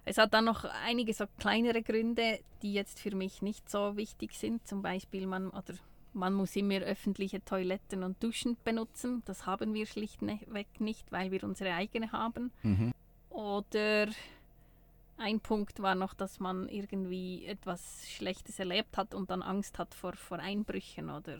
Es 0.09 0.19
hat 0.19 0.33
dann 0.33 0.47
noch 0.47 0.65
einige 0.65 1.13
so 1.13 1.25
kleinere 1.39 1.83
Gründe, 1.83 2.41
die 2.63 2.73
jetzt 2.73 2.99
für 2.99 3.15
mich 3.15 3.43
nicht 3.43 3.69
so 3.69 3.97
wichtig 3.97 4.33
sind. 4.33 4.67
Zum 4.67 4.83
Beispiel, 4.83 5.27
man, 5.27 5.51
oder 5.51 5.75
man 6.15 6.33
muss 6.35 6.57
immer 6.57 6.77
öffentliche 6.81 7.45
Toiletten 7.45 8.03
und 8.03 8.23
Duschen 8.23 8.57
benutzen. 8.65 9.23
Das 9.27 9.47
haben 9.47 9.75
wir 9.75 9.87
schlichtweg 9.87 10.81
nicht, 10.81 11.13
weil 11.13 11.31
wir 11.31 11.45
unsere 11.45 11.75
eigene 11.75 12.11
haben. 12.13 12.53
Mhm. 12.63 12.93
Oder 13.31 14.09
ein 15.19 15.41
Punkt 15.41 15.81
war 15.83 15.95
noch, 15.95 16.15
dass 16.15 16.41
man 16.41 16.69
irgendwie 16.69 17.45
etwas 17.45 18.09
Schlechtes 18.09 18.59
erlebt 18.59 18.97
hat 18.97 19.15
und 19.15 19.31
dann 19.31 19.43
Angst 19.43 19.79
hat 19.79 19.95
vor, 19.95 20.15
vor 20.15 20.39
Einbrüchen 20.39 21.11
oder 21.11 21.39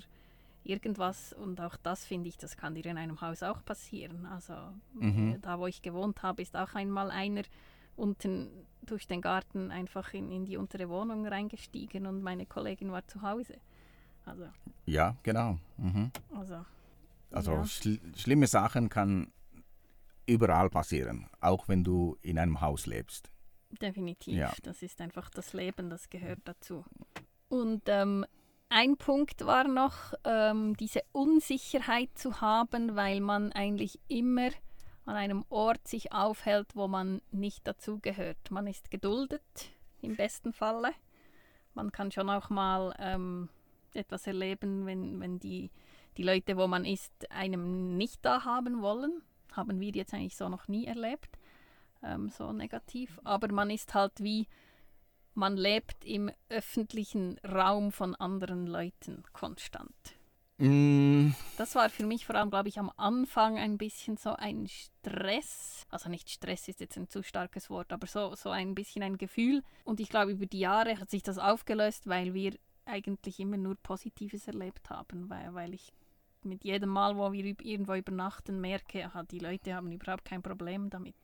irgendwas. 0.65 1.33
Und 1.33 1.61
auch 1.61 1.77
das 1.77 2.05
finde 2.05 2.29
ich, 2.29 2.37
das 2.37 2.57
kann 2.57 2.75
dir 2.75 2.85
in 2.87 2.99
einem 2.99 3.21
Haus 3.21 3.43
auch 3.43 3.65
passieren. 3.65 4.27
Also 4.27 4.55
Mhm. 4.95 5.39
da, 5.41 5.59
wo 5.59 5.67
ich 5.67 5.81
gewohnt 5.81 6.23
habe, 6.23 6.43
ist 6.43 6.57
auch 6.57 6.75
einmal 6.75 7.11
einer 7.11 7.43
unten 7.99 8.67
durch 8.83 9.07
den 9.07 9.21
Garten 9.21 9.71
einfach 9.71 10.15
in, 10.15 10.31
in 10.31 10.45
die 10.47 10.57
untere 10.57 10.89
Wohnung 10.89 11.27
reingestiegen 11.27 12.07
und 12.07 12.23
meine 12.23 12.47
Kollegin 12.47 12.91
war 12.93 13.07
zu 13.07 13.21
Hause. 13.23 13.57
Also, 14.25 14.47
Ja, 14.87 15.17
genau. 15.23 15.59
Mhm. 15.77 16.11
also 16.35 16.65
Also 17.31 17.53
Ja. 17.53 17.65
schl 17.67 17.99
schlimme 18.17 18.47
Sachen 18.47 18.89
kann 18.89 19.33
überall 20.27 20.71
passieren, 20.71 21.27
auch 21.41 21.69
wenn 21.69 21.85
du 21.85 22.17
in 22.23 22.39
einem 22.39 22.61
Haus 22.61 22.87
lebst. 22.87 23.31
Definitiv. 23.83 24.35
Ja. 24.35 24.53
Das 24.63 24.83
ist 24.83 25.01
einfach 25.01 25.29
das 25.31 25.53
Leben, 25.53 25.91
das 25.91 26.09
gehört 26.09 26.41
dazu. 26.45 26.85
Und 27.49 27.83
ähm, 27.87 28.25
ein 28.71 28.97
Punkt 28.97 29.45
war 29.47 29.65
noch, 29.69 30.15
ähm, 30.25 30.77
diese 30.77 31.01
Unsicherheit 31.13 32.11
zu 32.15 32.41
haben, 32.41 32.97
weil 32.97 33.21
man 33.21 33.53
eigentlich 33.53 33.99
immer 34.09 34.49
an 35.09 35.17
einem 35.17 35.45
Ort 35.49 35.89
sich 35.89 36.13
aufhält, 36.13 36.75
wo 36.75 36.89
man 36.89 37.21
nicht 37.31 37.67
dazugehört. 37.67 38.51
Man 38.51 38.67
ist 38.67 38.91
geduldet, 38.91 39.43
im 40.03 40.17
besten 40.17 40.53
Falle. 40.53 40.93
Man 41.75 41.93
kann 41.93 42.11
schon 42.13 42.31
auch 42.31 42.51
mal 42.51 42.95
ähm, 42.99 43.49
etwas 43.95 44.27
erleben, 44.27 44.87
wenn, 44.87 45.21
wenn 45.21 45.39
die, 45.39 45.71
die 46.17 46.23
Leute, 46.23 46.57
wo 46.57 46.67
man 46.67 46.85
ist, 46.85 47.31
einem 47.31 47.97
nicht 47.97 48.25
da 48.25 48.45
haben 48.45 48.83
wollen. 48.83 49.23
Haben 49.53 49.81
wir 49.81 49.91
jetzt 49.91 50.15
eigentlich 50.15 50.37
so 50.37 50.49
noch 50.49 50.69
nie 50.69 50.87
erlebt 50.87 51.39
ähm, 52.03 52.29
so 52.29 52.53
negativ. 52.53 53.19
Aber 53.25 53.53
man 53.53 53.71
ist 53.71 53.95
halt 53.95 54.13
wie, 54.21 54.47
man 55.35 55.57
lebt 55.57 56.05
im 56.05 56.31
öffentlichen 56.49 57.39
Raum 57.39 57.93
von 57.93 58.15
anderen 58.15 58.67
Leuten 58.67 59.23
konstant. 59.33 60.18
Mm, 60.59 61.31
Das 61.57 61.75
war 61.75 61.89
für 61.89 62.05
mich 62.05 62.27
vor 62.27 62.35
allem, 62.35 62.51
glaube 62.51 62.69
ich, 62.69 62.79
am 62.79 62.91
Anfang 62.97 63.57
ein 63.59 63.79
bisschen 63.79 64.17
so 64.17 64.31
ein 64.35 64.67
Stress. 64.69 65.87
Also 65.91 66.09
nicht 66.09 66.29
Stress 66.31 66.69
ist 66.69 66.81
jetzt 66.81 66.97
ein 66.97 67.09
zu 67.09 67.23
starkes 67.23 67.71
Wort, 67.71 67.93
aber 67.93 68.07
so, 68.07 68.35
so 68.35 68.51
ein 68.51 68.75
bisschen 68.75 69.03
ein 69.03 69.19
Gefühl. 69.19 69.63
Und 69.85 70.01
ich 70.01 70.09
glaube, 70.09 70.33
über 70.33 70.47
die 70.47 70.59
Jahre 70.61 70.99
hat 70.99 71.11
sich 71.11 71.23
das 71.23 71.39
aufgelöst, 71.39 72.07
weil 72.07 72.35
wir 72.35 72.55
eigentlich 72.85 73.39
immer 73.39 73.57
nur 73.57 73.77
Positives 73.77 74.47
erlebt 74.49 74.91
haben, 74.91 75.29
weil, 75.31 75.55
weil 75.55 75.75
ich 75.75 75.93
mit 76.43 76.65
jedem 76.65 76.89
Mal, 76.91 77.17
wo 77.17 77.33
wir 77.33 77.45
irgendwo 77.45 77.95
übernachten, 77.95 78.61
merke, 78.61 79.05
aha, 79.07 79.23
die 79.25 79.39
Leute 79.39 79.75
haben 79.75 79.93
überhaupt 79.93 80.25
kein 80.25 80.43
Problem 80.43 80.89
damit. 80.91 81.17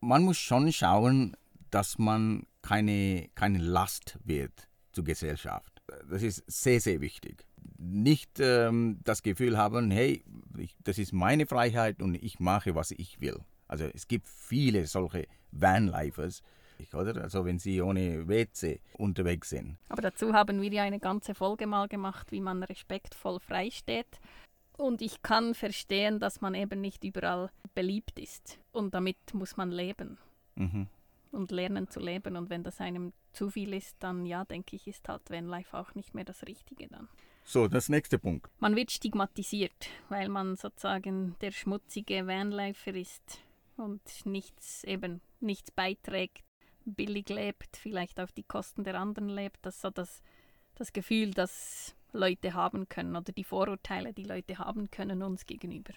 man 0.00 0.22
muss 0.24 0.38
schon 0.38 0.72
schauen, 0.72 1.36
dass 1.70 1.98
man 1.98 2.46
keine, 2.62 3.28
keine 3.34 3.58
Last 3.58 4.18
wird 4.24 4.68
zur 4.92 5.04
Gesellschaft. 5.04 5.82
Das 6.08 6.22
ist 6.22 6.42
sehr, 6.46 6.80
sehr 6.80 7.00
wichtig. 7.00 7.44
Nicht 7.78 8.38
ähm, 8.40 8.98
das 9.04 9.22
Gefühl 9.22 9.56
haben, 9.58 9.90
hey, 9.90 10.24
ich, 10.58 10.76
das 10.84 10.98
ist 10.98 11.12
meine 11.12 11.46
Freiheit 11.46 12.02
und 12.02 12.14
ich 12.14 12.38
mache, 12.40 12.74
was 12.74 12.90
ich 12.92 13.20
will. 13.20 13.40
Also 13.68 13.84
es 13.92 14.06
gibt 14.06 14.28
viele 14.28 14.86
solche 14.86 15.26
Vanlifers, 15.50 16.42
oder? 16.94 17.22
Also 17.22 17.44
wenn 17.44 17.58
sie 17.58 17.80
ohne 17.80 18.28
WC 18.28 18.80
unterwegs 18.94 19.50
sind. 19.50 19.78
Aber 19.88 20.02
dazu 20.02 20.32
haben 20.32 20.60
wir 20.60 20.72
ja 20.72 20.82
eine 20.82 21.00
ganze 21.00 21.34
Folge 21.34 21.66
mal 21.66 21.88
gemacht, 21.88 22.32
wie 22.32 22.40
man 22.40 22.62
respektvoll 22.62 23.40
freisteht. 23.40 24.20
Und 24.76 25.00
ich 25.02 25.22
kann 25.22 25.54
verstehen, 25.54 26.18
dass 26.18 26.40
man 26.40 26.54
eben 26.54 26.80
nicht 26.80 27.04
überall 27.04 27.50
beliebt 27.74 28.18
ist. 28.18 28.58
Und 28.72 28.94
damit 28.94 29.16
muss 29.32 29.56
man 29.56 29.70
leben 29.70 30.18
Mhm. 30.56 30.86
und 31.30 31.50
lernen 31.50 31.88
zu 31.88 32.00
leben. 32.00 32.36
Und 32.36 32.50
wenn 32.50 32.62
das 32.62 32.80
einem 32.80 33.12
zu 33.32 33.48
viel 33.48 33.72
ist, 33.74 33.96
dann 34.00 34.26
ja, 34.26 34.44
denke 34.44 34.76
ich, 34.76 34.86
ist 34.86 35.08
halt 35.08 35.30
Vanlife 35.30 35.78
auch 35.78 35.94
nicht 35.94 36.14
mehr 36.14 36.24
das 36.24 36.42
Richtige 36.46 36.88
dann. 36.88 37.08
So, 37.44 37.68
das 37.68 37.88
nächste 37.88 38.18
Punkt. 38.18 38.48
Man 38.60 38.76
wird 38.76 38.90
stigmatisiert, 38.90 39.88
weil 40.08 40.28
man 40.28 40.56
sozusagen 40.56 41.36
der 41.40 41.50
schmutzige 41.50 42.26
Vanlifer 42.26 42.94
ist 42.94 43.40
und 43.76 44.00
nichts 44.24 44.84
eben 44.84 45.20
nichts 45.40 45.70
beiträgt, 45.70 46.44
billig 46.84 47.28
lebt, 47.28 47.76
vielleicht 47.76 48.20
auf 48.20 48.32
die 48.32 48.44
Kosten 48.44 48.84
der 48.84 48.98
anderen 48.98 49.28
lebt. 49.28 49.58
Das 49.62 49.76
ist 49.76 49.82
so 49.82 49.90
das, 49.90 50.22
das 50.76 50.92
Gefühl, 50.92 51.32
das 51.32 51.94
Leute 52.12 52.54
haben 52.54 52.88
können 52.88 53.16
oder 53.16 53.32
die 53.32 53.44
Vorurteile, 53.44 54.12
die 54.12 54.24
Leute 54.24 54.58
haben 54.58 54.90
können 54.90 55.22
uns 55.22 55.46
gegenüber. 55.46 55.92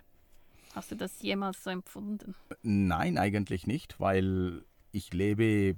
Hast 0.74 0.92
du 0.92 0.96
das 0.96 1.22
jemals 1.22 1.64
so 1.64 1.70
empfunden? 1.70 2.36
Nein, 2.62 3.18
eigentlich 3.18 3.66
nicht, 3.66 4.00
weil 4.00 4.66
ich 4.92 5.14
lebe 5.14 5.76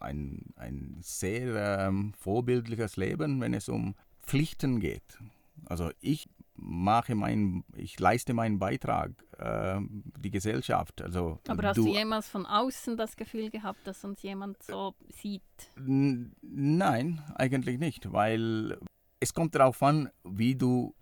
ein, 0.00 0.52
ein 0.56 0.96
sehr 1.00 1.80
ähm, 1.86 2.12
vorbildliches 2.14 2.96
Leben, 2.96 3.40
wenn 3.40 3.54
es 3.54 3.68
um 3.68 3.94
Pflichten 4.22 4.80
geht. 4.80 5.18
Also 5.66 5.90
ich 6.00 6.28
mache 6.54 7.14
mein, 7.14 7.64
ich 7.76 7.98
leiste 7.98 8.34
meinen 8.34 8.58
Beitrag, 8.58 9.12
äh, 9.38 9.80
die 10.18 10.30
Gesellschaft. 10.30 11.02
Also 11.02 11.38
Aber 11.48 11.68
hast 11.68 11.76
du, 11.78 11.86
jemals 11.86 12.28
von 12.28 12.46
außen 12.46 12.96
das 12.96 13.16
Gefühl 13.16 13.50
gehabt, 13.50 13.86
dass 13.86 14.04
uns 14.04 14.22
jemand 14.22 14.62
so 14.62 14.94
sieht? 15.08 15.42
Nein, 15.76 17.22
eigentlich 17.34 17.78
nicht, 17.78 18.12
weil 18.12 18.78
es 19.20 19.34
kommt 19.34 19.54
darauf 19.54 19.82
an, 19.82 20.10
wie 20.24 20.54
du 20.54 20.94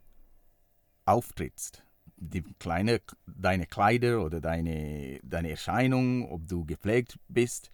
auftrittst. 1.05 1.85
Die 2.17 2.43
kleine, 2.59 3.01
deine 3.27 3.67
Kleider 3.67 4.23
oder 4.23 4.41
deine, 4.41 5.21
deine 5.23 5.51
Erscheinung, 5.51 6.31
ob 6.31 6.47
du 6.47 6.65
gepflegt 6.67 7.19
bist. 7.29 7.71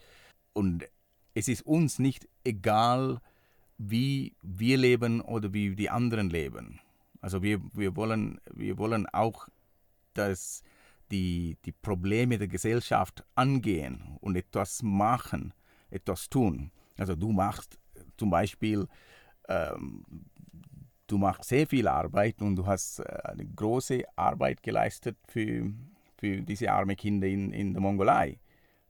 Und 0.52 0.85
es 1.35 1.48
ist 1.48 1.66
uns 1.66 1.98
nicht 1.98 2.28
egal, 2.44 3.20
wie 3.79 4.35
wir 4.43 4.79
leben 4.79 5.21
oder 5.21 5.53
wie 5.53 5.75
die 5.75 5.91
anderen 5.91 6.31
leben. 6.31 6.81
Also 7.21 7.43
wir, 7.43 7.61
wir, 7.73 7.97
wollen, 7.97 8.41
wir 8.53 8.79
wollen 8.79 9.07
auch, 9.07 9.49
dass 10.15 10.62
die, 11.11 11.57
die 11.65 11.73
Probleme 11.73 12.39
der 12.39 12.49
Gesellschaft 12.49 13.25
angehen 13.35 14.17
und 14.21 14.37
etwas 14.37 14.83
machen, 14.83 15.53
etwas 15.91 16.29
tun. 16.29 16.71
Also 16.97 17.15
du 17.15 17.33
machst 17.33 17.79
zum 18.17 18.31
Beispiel, 18.31 18.87
ähm, 19.49 20.05
du 21.07 21.19
machst 21.19 21.45
sehr 21.45 21.67
viel 21.67 21.87
Arbeit 21.87 22.41
und 22.41 22.57
du 22.57 22.67
hast 22.67 23.01
äh, 23.01 23.05
eine 23.25 23.47
große 23.47 24.05
Arbeit 24.17 24.62
geleistet 24.62 25.17
für, 25.29 25.71
für 26.17 26.43
diese 26.43 26.73
armen 26.73 26.97
Kinder 26.97 27.27
in, 27.27 27.53
in 27.53 27.73
der 27.73 27.83
Mongolei 27.83 28.39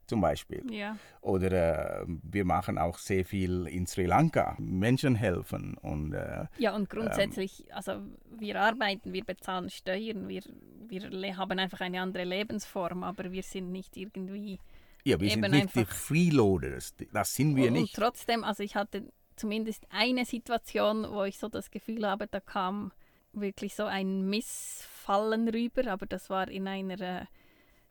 zum 0.07 0.21
Beispiel. 0.21 0.63
Ja. 0.73 0.97
Oder 1.21 2.03
äh, 2.03 2.05
wir 2.07 2.45
machen 2.45 2.79
auch 2.79 2.99
sehr 2.99 3.25
viel 3.25 3.67
in 3.67 3.87
Sri 3.87 4.07
Lanka, 4.07 4.57
Menschen 4.59 5.15
helfen 5.15 5.77
und 5.79 6.15
äh, 6.15 6.47
Ja, 6.59 6.75
und 6.75 6.89
grundsätzlich, 6.91 7.65
also 7.75 8.01
wir 8.39 8.61
arbeiten, 8.61 9.13
wir 9.13 9.25
bezahlen 9.25 9.71
Steuern, 9.71 10.29
wir, 10.29 10.43
wir 10.89 11.37
haben 11.37 11.59
einfach 11.59 11.81
eine 11.81 12.01
andere 12.01 12.25
Lebensform, 12.25 13.03
aber 13.05 13.33
wir 13.33 13.43
sind 13.43 13.73
nicht 13.73 13.97
irgendwie. 13.97 14.59
ja, 15.05 15.21
wir 15.21 15.31
sind 15.31 15.51
nicht 15.51 15.75
die 15.75 15.85
Freeloaders, 15.85 16.95
das 17.13 17.35
sind 17.35 17.57
wir 17.57 17.65
und, 17.65 17.77
und 17.77 17.83
nicht. 17.83 17.97
trotzdem, 17.97 18.45
also 18.45 18.63
ich 18.63 18.77
hatte 18.77 19.05
zumindest 19.37 19.87
eine 19.91 20.25
Situation, 20.25 21.07
wo 21.11 21.25
ich 21.25 21.39
so 21.39 21.49
das 21.49 21.71
Gefühl 21.71 22.07
habe, 22.09 22.27
da 22.27 22.41
kam 22.41 22.93
wirklich 23.33 23.75
so 23.75 23.85
ein 23.85 24.29
Missfallen 24.29 25.49
rüber, 25.49 25.91
aber 25.93 26.07
das 26.07 26.31
war 26.31 26.49
in 26.49 26.67
einer, 26.67 27.29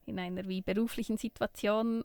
in 0.06 0.20
einer 0.20 0.48
wie 0.48 0.62
beruflichen 0.62 1.18
Situation, 1.18 2.04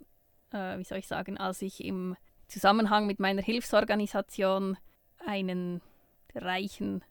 äh, 0.53 0.79
wie 0.79 0.85
soll 0.85 0.99
ich 0.99 1.07
sagen, 1.07 1.39
als 1.39 1.63
ich 1.63 1.85
im 1.85 2.17
Zusammenhang 2.49 3.07
mit 3.07 3.21
meiner 3.21 3.43
Hilfsorganisation 3.43 4.77
einen 5.25 5.81
reichen 6.35 7.05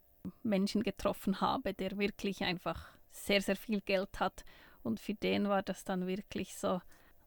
Menschen 0.43 0.83
getroffen 0.83 1.41
habe, 1.41 1.73
der 1.73 1.97
wirklich 1.97 2.43
einfach 2.43 2.87
sehr, 3.11 3.41
sehr 3.41 3.55
viel 3.55 3.81
Geld 3.81 4.19
hat. 4.19 4.43
Und 4.83 4.99
für 4.99 5.13
den 5.13 5.47
war 5.49 5.61
das 5.61 5.83
dann 5.83 6.07
wirklich 6.07 6.55
so, 6.55 6.81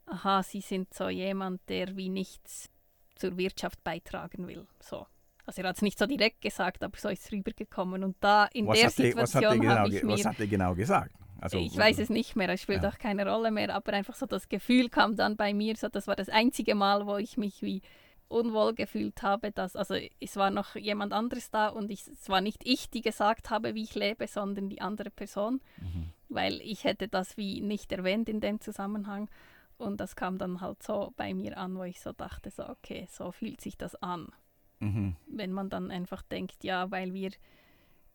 aha, 0.07 0.43
sie 0.43 0.61
sind 0.61 0.93
so 0.93 1.09
jemand, 1.09 1.61
der 1.69 1.97
wie 1.97 2.09
nichts 2.09 2.69
zur 3.15 3.37
Wirtschaft 3.37 3.83
beitragen 3.85 4.47
will. 4.47 4.67
So. 4.81 5.07
Also 5.45 5.63
er 5.63 5.69
hat 5.69 5.77
es 5.77 5.83
nicht 5.83 5.99
so 5.99 6.07
direkt 6.07 6.41
gesagt, 6.41 6.83
aber 6.83 6.97
so 6.99 7.09
ist 7.09 7.25
es 7.25 7.33
rübergekommen. 7.33 8.05
Und 8.05 8.17
da 8.21 8.47
in 8.53 8.67
Was 8.67 8.79
der 8.79 8.87
hat, 8.89 9.01
er, 9.01 9.17
was, 9.17 9.35
hat 9.35 9.43
er 9.43 9.51
Situation 9.53 9.61
genau, 9.61 10.07
mir 10.07 10.13
was 10.13 10.25
hat 10.25 10.41
er 10.41 10.47
genau 10.47 10.75
gesagt? 10.75 11.15
Also, 11.43 11.59
ich 11.59 11.77
weiß 11.77 11.99
es 11.99 12.09
nicht 12.09 12.37
mehr, 12.37 12.49
es 12.51 12.63
spielt 12.63 12.85
Ja. 12.85 12.91
auch 12.91 12.99
keine 12.99 13.29
Rolle 13.29 13.51
mehr, 13.51 13.75
aber 13.75 13.93
einfach 13.95 14.15
so 14.15 14.27
das 14.27 14.49
Gefühl 14.49 14.89
kam 14.89 15.17
dann 15.17 15.37
bei 15.37 15.53
mir, 15.53 15.75
so 15.77 15.89
das 15.89 16.07
war 16.07 16.15
das 16.17 16.29
einzige 16.29 16.75
Mal, 16.77 17.05
wo 17.07 17.17
ich 17.17 17.37
mich 17.37 17.63
wie 17.63 17.83
unwohl 18.29 18.75
gefühlt 18.75 19.23
habe, 19.23 19.51
dass, 19.51 19.75
also 19.77 19.95
es 20.21 20.37
war 20.37 20.51
noch 20.51 20.77
jemand 20.77 21.13
anderes 21.13 21.51
da 21.51 21.69
und 21.69 21.91
ich, 21.91 22.07
es 22.07 22.29
war 22.29 22.41
nicht 22.41 22.63
ich, 22.65 22.89
die 22.91 23.03
gesagt 23.03 23.51
habe, 23.51 23.75
wie 23.75 23.83
ich 23.83 23.95
lebe, 23.95 24.27
sondern 24.27 24.69
die 24.71 24.81
andere 24.81 25.11
Person, 25.11 25.61
Mhm. 25.79 26.11
weil 26.29 26.61
ich 26.63 26.85
hätte 26.85 27.09
das 27.09 27.37
wie 27.37 27.61
nicht 27.61 27.91
erwähnt 27.93 28.29
in 28.29 28.41
dem 28.41 28.61
Zusammenhang 28.61 29.29
und 29.79 30.01
das 30.01 30.15
kam 30.17 30.39
dann 30.39 30.61
halt 30.61 30.83
so 30.83 31.13
bei 31.17 31.35
mir 31.35 31.59
an, 31.59 31.77
wo 31.77 31.83
ich 31.83 32.01
so 32.01 32.13
dachte, 32.13 32.51
so 32.51 32.67
okay, 32.69 33.07
so 33.11 33.33
fühlt 33.33 33.61
sich 33.61 33.77
das 33.77 33.97
an 33.97 34.29
Mhm. 34.81 35.17
wenn 35.27 35.53
man 35.53 35.69
dann 35.71 35.91
einfach 35.91 36.23
denkt, 36.23 36.65
ja, 36.65 36.91
weil 36.91 37.13
wir 37.15 37.31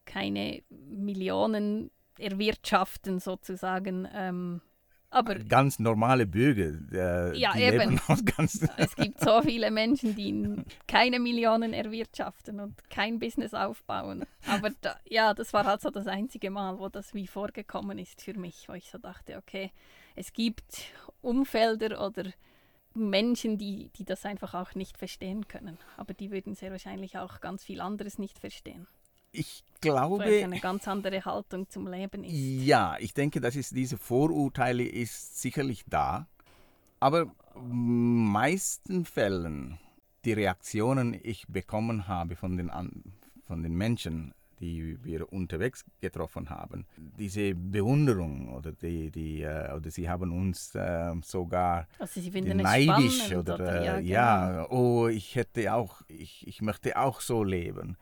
keine 0.05 0.61
Millionen 0.69 1.91
erwirtschaften 2.19 3.19
sozusagen, 3.19 4.07
ähm, 4.13 4.61
Aber 5.09 5.35
ganz 5.35 5.79
normale 5.79 6.25
Bürger. 6.27 6.73
Äh, 6.91 7.37
Ja, 7.37 7.53
die 7.53 7.61
eben. 7.61 7.79
Leben 7.79 8.01
aus 8.07 8.23
ganz 8.25 8.67
es 8.77 8.95
gibt 8.95 9.21
so 9.21 9.41
viele 9.41 9.71
Menschen, 9.71 10.15
die 10.15 10.63
keine 10.85 11.19
Millionen 11.19 11.73
erwirtschaften 11.73 12.59
und 12.59 12.89
kein 12.89 13.17
Business 13.19 13.53
aufbauen. 13.53 14.25
Aber 14.47 14.69
da, 14.81 14.97
ja, 15.05 15.33
das 15.33 15.53
war 15.53 15.65
halt 15.65 15.81
so 15.81 15.89
das 15.89 16.07
einzige 16.07 16.49
Mal, 16.49 16.77
wo 16.77 16.89
das 16.89 17.13
wie 17.13 17.27
vorgekommen 17.27 17.97
ist 17.99 18.21
für 18.21 18.37
mich, 18.37 18.67
wo 18.67 18.73
ich 18.73 18.89
so 18.89 18.97
dachte, 18.97 19.37
okay, 19.37 19.71
es 20.15 20.33
gibt 20.33 20.91
Umfelder 21.21 22.05
oder 22.05 22.25
Menschen, 22.93 23.57
die, 23.57 23.89
die 23.95 24.03
das 24.05 24.25
einfach 24.25 24.53
auch 24.55 24.75
nicht 24.75 24.97
verstehen 24.97 25.47
können. 25.47 25.77
Aber 25.95 26.13
die 26.13 26.31
würden 26.31 26.55
sehr 26.55 26.71
wahrscheinlich 26.71 27.17
auch 27.17 27.39
ganz 27.39 27.63
viel 27.63 27.79
anderes 27.79 28.17
nicht 28.17 28.39
verstehen. 28.39 28.87
Ich 29.37 29.63
Weil 29.63 29.77
es 29.77 29.81
glaube, 29.81 30.23
eine 30.25 30.59
ganz 30.59 30.87
andere 30.87 31.23
Haltung 31.23 31.69
zum 31.69 31.87
Leben 31.87 32.23
ist. 32.23 32.33
ja, 32.33 32.97
ich 32.99 33.13
denke, 33.13 33.39
dass 33.39 33.55
es 33.55 33.69
diese 33.69 33.97
Vorurteile 33.97 34.83
ist 34.83 35.39
sicherlich 35.39 35.83
da. 35.87 36.27
Aber 36.99 37.31
in 37.55 38.25
meisten 38.25 39.05
Fällen 39.05 39.77
die 40.25 40.33
Reaktionen, 40.33 41.17
ich 41.21 41.47
bekommen 41.47 42.07
habe 42.07 42.35
von 42.35 42.57
den, 42.57 42.71
von 43.45 43.63
den 43.63 43.75
Menschen, 43.75 44.33
die 44.59 44.97
wir 45.03 45.31
unterwegs 45.31 45.85
getroffen 46.01 46.49
haben, 46.49 46.85
diese 46.97 47.53
Bewunderung 47.53 48.53
oder 48.53 48.71
die, 48.71 49.11
die 49.11 49.43
äh, 49.43 49.71
oder 49.73 49.91
sie 49.91 50.09
haben 50.09 50.31
uns 50.31 50.73
äh, 50.73 51.13
sogar 51.21 51.87
Also 51.99 52.19
neidisch 52.19 53.25
spannend. 53.25 53.49
oder, 53.49 53.83
ja, 53.83 53.97
äh, 53.97 54.01
genau. 54.01 54.09
ja, 54.09 54.69
oh, 54.69 55.07
ich 55.07 55.35
hätte 55.35 55.73
auch, 55.73 56.01
ich, 56.07 56.47
ich 56.47 56.61
möchte 56.61 56.97
auch 56.97 57.21
so 57.21 57.43
leben, 57.43 57.97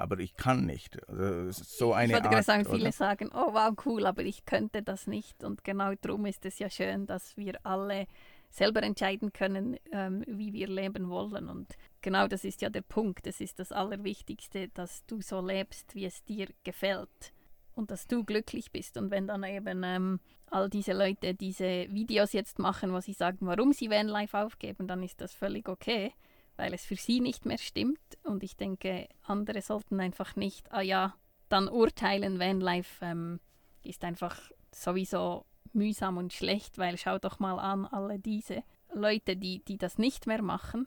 aber 0.00 0.18
ich 0.18 0.34
kann 0.36 0.66
nicht. 0.66 0.98
Also, 1.08 1.50
so 1.50 1.92
eine 1.92 2.08
ich 2.08 2.14
wollte 2.14 2.28
gerade 2.28 2.42
sagen, 2.42 2.66
oder? 2.66 2.76
viele 2.76 2.92
sagen, 2.92 3.30
oh 3.32 3.52
wow, 3.52 3.74
cool, 3.84 4.06
aber 4.06 4.22
ich 4.22 4.44
könnte 4.44 4.82
das 4.82 5.06
nicht. 5.06 5.44
Und 5.44 5.64
genau 5.64 5.92
darum 6.00 6.26
ist 6.26 6.44
es 6.46 6.58
ja 6.58 6.70
schön, 6.70 7.06
dass 7.06 7.36
wir 7.36 7.54
alle 7.64 8.06
selber 8.50 8.82
entscheiden 8.82 9.32
können, 9.32 9.76
ähm, 9.92 10.24
wie 10.26 10.52
wir 10.52 10.68
leben 10.68 11.08
wollen. 11.08 11.48
Und 11.48 11.76
genau 12.00 12.26
das 12.26 12.44
ist 12.44 12.62
ja 12.62 12.70
der 12.70 12.82
Punkt. 12.82 13.26
Es 13.26 13.40
ist 13.40 13.58
das 13.58 13.72
Allerwichtigste, 13.72 14.68
dass 14.68 15.04
du 15.06 15.20
so 15.20 15.40
lebst, 15.40 15.94
wie 15.94 16.06
es 16.06 16.24
dir 16.24 16.48
gefällt. 16.64 17.32
Und 17.74 17.90
dass 17.90 18.06
du 18.06 18.24
glücklich 18.24 18.72
bist. 18.72 18.96
Und 18.96 19.10
wenn 19.10 19.28
dann 19.28 19.44
eben 19.44 19.82
ähm, 19.84 20.20
all 20.46 20.68
diese 20.68 20.92
Leute 20.92 21.34
diese 21.34 21.86
Videos 21.90 22.32
jetzt 22.32 22.58
machen, 22.58 22.92
wo 22.92 23.00
sie 23.00 23.12
sagen, 23.12 23.38
warum 23.46 23.72
sie 23.72 23.90
Vanlife 23.90 24.38
aufgeben, 24.38 24.88
dann 24.88 25.02
ist 25.02 25.20
das 25.20 25.32
völlig 25.32 25.68
okay, 25.68 26.12
weil 26.60 26.74
es 26.74 26.84
für 26.84 26.96
sie 26.96 27.20
nicht 27.20 27.46
mehr 27.46 27.58
stimmt. 27.58 27.98
Und 28.22 28.42
ich 28.42 28.54
denke, 28.56 29.08
andere 29.22 29.62
sollten 29.62 29.98
einfach 29.98 30.36
nicht, 30.36 30.70
ah 30.72 30.82
ja, 30.82 31.14
dann 31.48 31.68
urteilen, 31.68 32.38
Vanlife 32.38 33.04
ähm, 33.04 33.40
ist 33.82 34.04
einfach 34.04 34.38
sowieso 34.70 35.46
mühsam 35.72 36.18
und 36.18 36.32
schlecht, 36.32 36.76
weil 36.78 36.98
schau 36.98 37.18
doch 37.18 37.38
mal 37.38 37.58
an, 37.58 37.86
alle 37.86 38.18
diese 38.18 38.62
Leute, 38.92 39.36
die, 39.36 39.60
die 39.64 39.78
das 39.78 39.98
nicht 39.98 40.26
mehr 40.26 40.42
machen, 40.42 40.86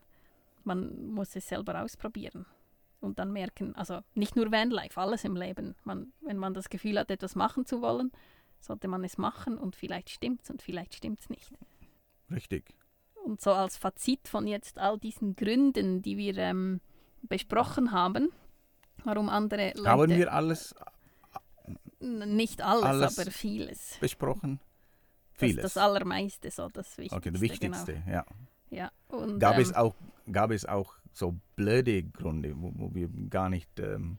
man 0.64 1.08
muss 1.08 1.36
es 1.36 1.48
selber 1.48 1.82
ausprobieren 1.82 2.46
und 3.02 3.20
dann 3.20 3.34
merken, 3.34 3.76
also 3.76 4.02
nicht 4.14 4.36
nur 4.36 4.52
Vanlife, 4.52 5.02
alles 5.02 5.24
im 5.26 5.36
Leben. 5.36 5.76
Man, 5.84 6.14
wenn 6.22 6.38
man 6.38 6.54
das 6.54 6.70
Gefühl 6.70 7.00
hat, 7.00 7.12
etwas 7.12 7.36
machen 7.36 7.66
zu 7.66 7.82
wollen, 7.82 8.12
sollte 8.60 8.88
man 8.88 9.04
es 9.04 9.18
machen 9.18 9.58
und 9.58 9.76
vielleicht 9.76 10.10
stimmt's 10.10 10.50
und 10.50 10.62
vielleicht 10.62 10.94
stimmt's 10.94 11.30
nicht. 11.30 11.52
Richtig. 12.32 12.74
Und 13.26 13.42
so 13.42 13.52
als 13.54 13.78
Fazit 13.78 14.28
von 14.28 14.48
jetzt 14.48 14.78
all 14.80 15.00
diesen 15.00 15.36
Gründen, 15.36 16.02
die 16.02 16.18
wir 16.18 16.38
ähm, 16.38 16.82
besprochen 17.22 17.92
haben, 17.92 18.30
warum 19.04 19.30
andere 19.30 19.72
Leute 19.76 19.90
Haben 19.90 20.10
wir 20.12 20.34
alles 20.34 20.76
N- 22.00 22.36
nicht 22.36 22.62
alles, 22.62 22.84
alles 22.84 23.20
aber 23.20 23.32
vieles. 23.32 23.98
besprochen? 24.00 24.60
Das, 25.38 25.50
Vieles. 25.50 25.64
das 25.64 25.78
Allermeiste, 25.78 26.52
so 26.52 26.68
das 26.70 26.98
Wichtigste. 26.98 27.16
okay, 27.18 27.32
das 27.32 27.42
Wichtigste, 27.42 28.04
ja. 28.08 28.22
Genau. 28.22 28.26
Ja. 28.70 28.92
Und, 29.08 29.40
Gab, 29.40 29.56
ähm, 29.56 29.62
es 29.62 29.74
auch, 29.74 29.96
gab 30.32 30.52
es 30.52 30.66
auch 30.66 30.94
so 31.12 31.36
blöde 31.56 32.04
Gründe, 32.04 32.54
wo, 32.56 32.72
wo 32.76 32.94
wir 32.94 33.08
gar 33.30 33.50
nicht 33.50 33.80
ähm, 33.80 34.18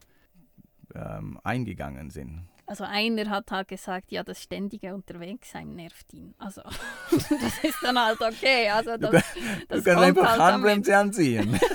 ähm, 0.95 1.39
eingegangen 1.45 2.11
sind? 2.11 2.49
Also 2.67 2.85
einer 2.85 3.29
hat 3.29 3.51
halt 3.51 3.69
gesagt, 3.69 4.11
ja, 4.11 4.23
das 4.25 4.43
ständige 4.43 4.95
Unterwegssein 4.95 5.75
nervt 5.75 6.13
ihn. 6.15 6.35
Also 6.39 6.63
das 7.11 7.59
ist 7.63 7.79
dann 7.83 7.99
halt 7.99 8.21
okay. 8.21 8.71
Also 8.71 8.93
Du, 8.97 9.11
das, 9.11 9.23
kann- 9.35 9.63
das 9.69 9.85
du 9.85 9.91
kannst 9.91 10.03
einfach 10.05 10.29
halt 10.31 10.41
damit. 10.41 10.55
Handbremse 10.55 10.97
anziehen. 10.97 11.61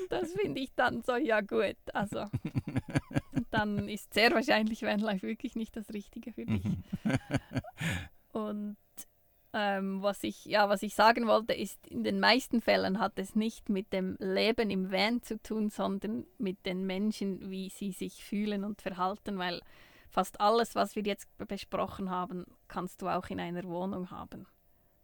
Und 0.00 0.10
das 0.10 0.32
finde 0.32 0.60
ich 0.60 0.74
dann 0.74 1.02
so, 1.02 1.16
ja 1.16 1.40
gut. 1.40 1.76
Also 1.94 2.24
dann 3.50 3.88
ist 3.88 4.12
sehr 4.14 4.32
wahrscheinlich 4.32 4.82
Vanlife 4.82 5.26
wirklich 5.26 5.54
nicht 5.56 5.76
das 5.76 5.88
Richtige 5.92 6.32
für 6.32 6.44
dich. 6.46 6.62
Und 8.32 8.76
ähm, 9.52 10.02
was, 10.02 10.22
ich, 10.24 10.44
ja, 10.46 10.68
was 10.68 10.82
ich 10.82 10.94
sagen 10.94 11.26
wollte, 11.26 11.52
ist, 11.52 11.86
in 11.86 12.04
den 12.04 12.20
meisten 12.20 12.60
Fällen 12.60 12.98
hat 12.98 13.18
es 13.18 13.34
nicht 13.34 13.68
mit 13.68 13.92
dem 13.92 14.16
Leben 14.18 14.70
im 14.70 14.90
Van 14.90 15.22
zu 15.22 15.40
tun, 15.42 15.68
sondern 15.70 16.26
mit 16.38 16.64
den 16.64 16.86
Menschen, 16.86 17.50
wie 17.50 17.68
sie 17.68 17.92
sich 17.92 18.24
fühlen 18.24 18.64
und 18.64 18.80
verhalten, 18.80 19.38
weil 19.38 19.60
fast 20.08 20.40
alles, 20.40 20.74
was 20.74 20.96
wir 20.96 21.02
jetzt 21.02 21.28
besprochen 21.38 22.10
haben, 22.10 22.46
kannst 22.68 23.02
du 23.02 23.08
auch 23.08 23.28
in 23.28 23.40
einer 23.40 23.64
Wohnung 23.64 24.10
haben. 24.10 24.46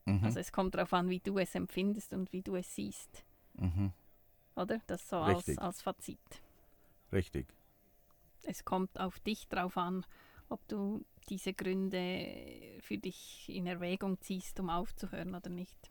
Mhm. 0.07 0.25
Also 0.25 0.41
es 0.41 0.53
kommt 0.53 0.75
darauf 0.75 0.93
an, 0.93 1.11
wie 1.11 1.21
du 1.21 1.39
es 1.39 1.55
empfindest 1.55 2.13
und 2.13 2.33
wie 2.33 2.43
du 2.43 2.57
es 2.57 2.75
siehst, 2.75 3.25
Mhm. 3.55 3.93
oder? 4.57 4.81
Das 4.87 5.09
so 5.09 5.17
als, 5.17 5.59
als 5.59 5.83
Fazit. 5.83 6.19
Richtig. 7.13 7.47
Es 8.45 8.65
kommt 8.65 8.99
auf 8.99 9.19
dich 9.21 9.49
drauf 9.49 9.77
an, 9.77 10.07
ob 10.49 10.67
du 10.69 11.05
diese 11.29 11.53
Gründe 11.53 12.79
für 12.81 12.99
dich 12.99 13.49
in 13.49 13.67
Erwägung 13.67 14.21
ziehst, 14.21 14.59
um 14.61 14.71
aufzuhören 14.71 15.35
oder 15.35 15.51
nicht. 15.51 15.91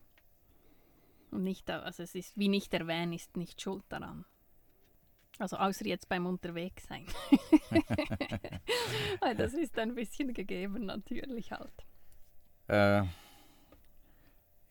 Und 1.31 1.43
nicht, 1.43 1.69
also 1.69 2.03
es 2.03 2.15
ist 2.15 2.37
wie 2.37 2.47
nicht 2.47 2.73
Van 2.73 3.13
ist 3.13 3.35
nicht 3.37 3.61
schuld 3.61 3.83
daran. 3.89 4.25
Also 5.39 5.57
außer 5.57 5.85
jetzt 5.85 6.09
beim 6.09 6.25
Unterwegssein. 6.25 7.05
Das 9.37 9.53
ist 9.53 9.77
ein 9.77 9.93
bisschen 9.95 10.33
gegeben 10.33 10.85
natürlich 10.85 11.51
halt. 11.51 11.85
Äh, 12.67 13.03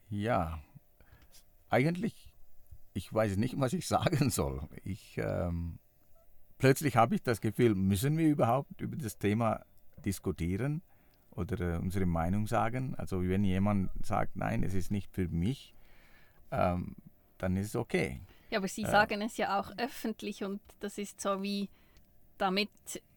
ja, 0.09 0.63
eigentlich, 1.69 2.33
ich 2.95 3.13
weiß 3.13 3.37
nicht, 3.37 3.59
was 3.59 3.73
ich 3.73 3.87
sagen 3.87 4.31
soll. 4.31 4.69
Ich, 4.85 5.19
ähm, 5.19 5.79
plötzlich 6.59 6.97
habe 6.97 7.17
ich 7.17 7.23
das 7.23 7.41
Gefühl, 7.41 7.75
müssen 7.75 8.17
wir 8.17 8.29
überhaupt 8.29 8.81
über 8.81 8.97
das 8.97 9.19
Thema 9.19 9.65
diskutieren 10.07 10.81
oder 11.33 11.75
äh, 11.75 11.79
unsere 11.79 12.07
Meinung 12.07 12.47
sagen? 12.47 12.95
Also 12.97 13.23
wenn 13.23 13.45
jemand 13.45 13.91
sagt, 14.03 14.37
nein, 14.37 14.63
es 14.63 14.73
ist 14.75 14.91
nicht 14.91 15.13
für 15.13 15.29
mich, 15.29 15.75
ähm, 16.51 16.95
dann 17.39 17.57
ist 17.57 17.67
es 17.67 17.77
okay. 17.77 18.21
Ja, 18.51 18.59
aber 18.59 18.69
sie 18.69 18.85
Äh. 18.85 18.91
sagen 18.91 19.21
es 19.21 19.37
ja 19.37 19.59
auch 19.61 19.73
öffentlich 19.77 20.45
und 20.45 20.61
das 20.81 20.97
ist 20.99 21.21
so 21.21 21.43
wie, 21.43 21.69
damit 22.39 22.71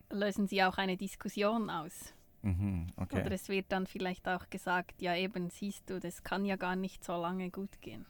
lösen 0.10 0.47
sie 0.47 0.63
auch 0.63 0.78
eine 0.78 0.97
Diskussion 0.97 1.69
aus. 1.69 2.13
Mhm, 2.41 2.88
okay. 2.95 3.21
Oder 3.21 3.32
es 3.34 3.47
wird 3.49 3.65
dann 3.69 3.86
vielleicht 3.86 4.28
auch 4.28 4.49
gesagt, 4.49 5.02
ja 5.02 5.15
eben, 5.15 5.49
siehst 5.49 5.89
du, 5.89 5.99
das 5.99 6.23
kann 6.23 6.45
ja 6.45 6.56
gar 6.56 6.75
nicht 6.75 7.04
so 7.04 7.13
lange 7.21 7.49
gut 7.52 7.82
gehen. 7.82 8.06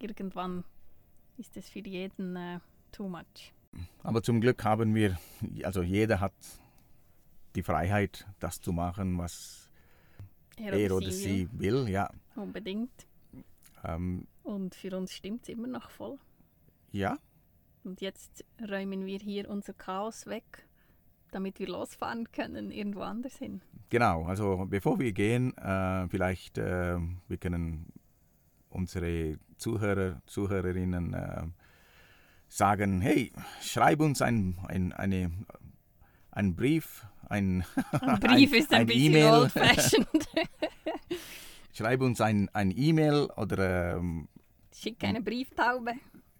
Irgendwann 0.00 0.64
ist 1.36 1.56
es 1.56 1.68
für 1.68 1.80
jeden 1.80 2.34
äh, 2.36 2.60
too 2.92 3.08
much. 3.08 3.52
Aber 4.02 4.22
zum 4.22 4.40
Glück 4.40 4.64
haben 4.64 4.94
wir, 4.94 5.18
also 5.62 5.82
jeder 5.82 6.18
hat 6.20 6.32
die 7.58 7.62
Freiheit, 7.64 8.26
das 8.38 8.60
zu 8.60 8.72
machen, 8.72 9.18
was 9.18 9.68
er 10.56 10.94
oder 10.94 11.10
sie 11.10 11.48
will. 11.52 11.88
Ja, 11.88 12.08
will. 12.34 12.42
Unbedingt. 12.44 13.06
ähm, 13.84 14.26
Und 14.44 14.74
für 14.76 14.96
uns 14.96 15.12
stimmt 15.12 15.42
es 15.42 15.48
immer 15.48 15.66
noch 15.66 15.90
voll. 15.90 16.18
ja, 16.92 17.18
Und 17.84 18.00
jetzt 18.00 18.44
räumen 18.70 19.06
wir 19.06 19.18
hier 19.18 19.50
unser 19.50 19.72
Chaos 19.72 20.26
weg, 20.26 20.66
damit 21.32 21.58
wir 21.58 21.68
losfahren 21.68 22.30
können, 22.30 22.70
irgendwo 22.70 23.00
anders 23.00 23.36
hin. 23.36 23.60
genau. 23.90 24.24
Also 24.26 24.66
bevor 24.68 24.98
wir 25.00 25.12
gehen, 25.12 25.56
äh, 25.58 26.08
vielleicht 26.08 26.58
äh, 26.58 26.96
wir 27.28 27.38
können 27.38 27.86
unsere 28.70 29.38
Zuhörer, 29.56 30.22
Zuhörerinnen 30.26 31.14
äh, 31.14 31.46
sagen, 32.48 33.00
hey, 33.00 33.32
schreib 33.60 34.00
uns 34.00 34.22
ein, 34.22 34.58
ein, 34.68 34.92
eine, 34.92 35.30
einen 36.38 36.54
Brief, 36.54 37.04
ein, 37.28 37.64
Ein 38.00 38.20
Brief 38.20 38.54
ist 38.54 38.72
ein, 38.72 38.82
ein 38.82 38.86
bisschen 38.86 39.12
E-Mail. 39.12 39.32
old-fashioned. 39.32 40.28
schreib 41.72 42.00
uns 42.00 42.20
ein, 42.20 42.48
ein 42.52 42.72
E-Mail 42.76 43.28
oder 43.36 43.96
ähm, 43.96 44.28
Schick 44.72 45.02
eine 45.02 45.20
Brieftaube. 45.20 45.94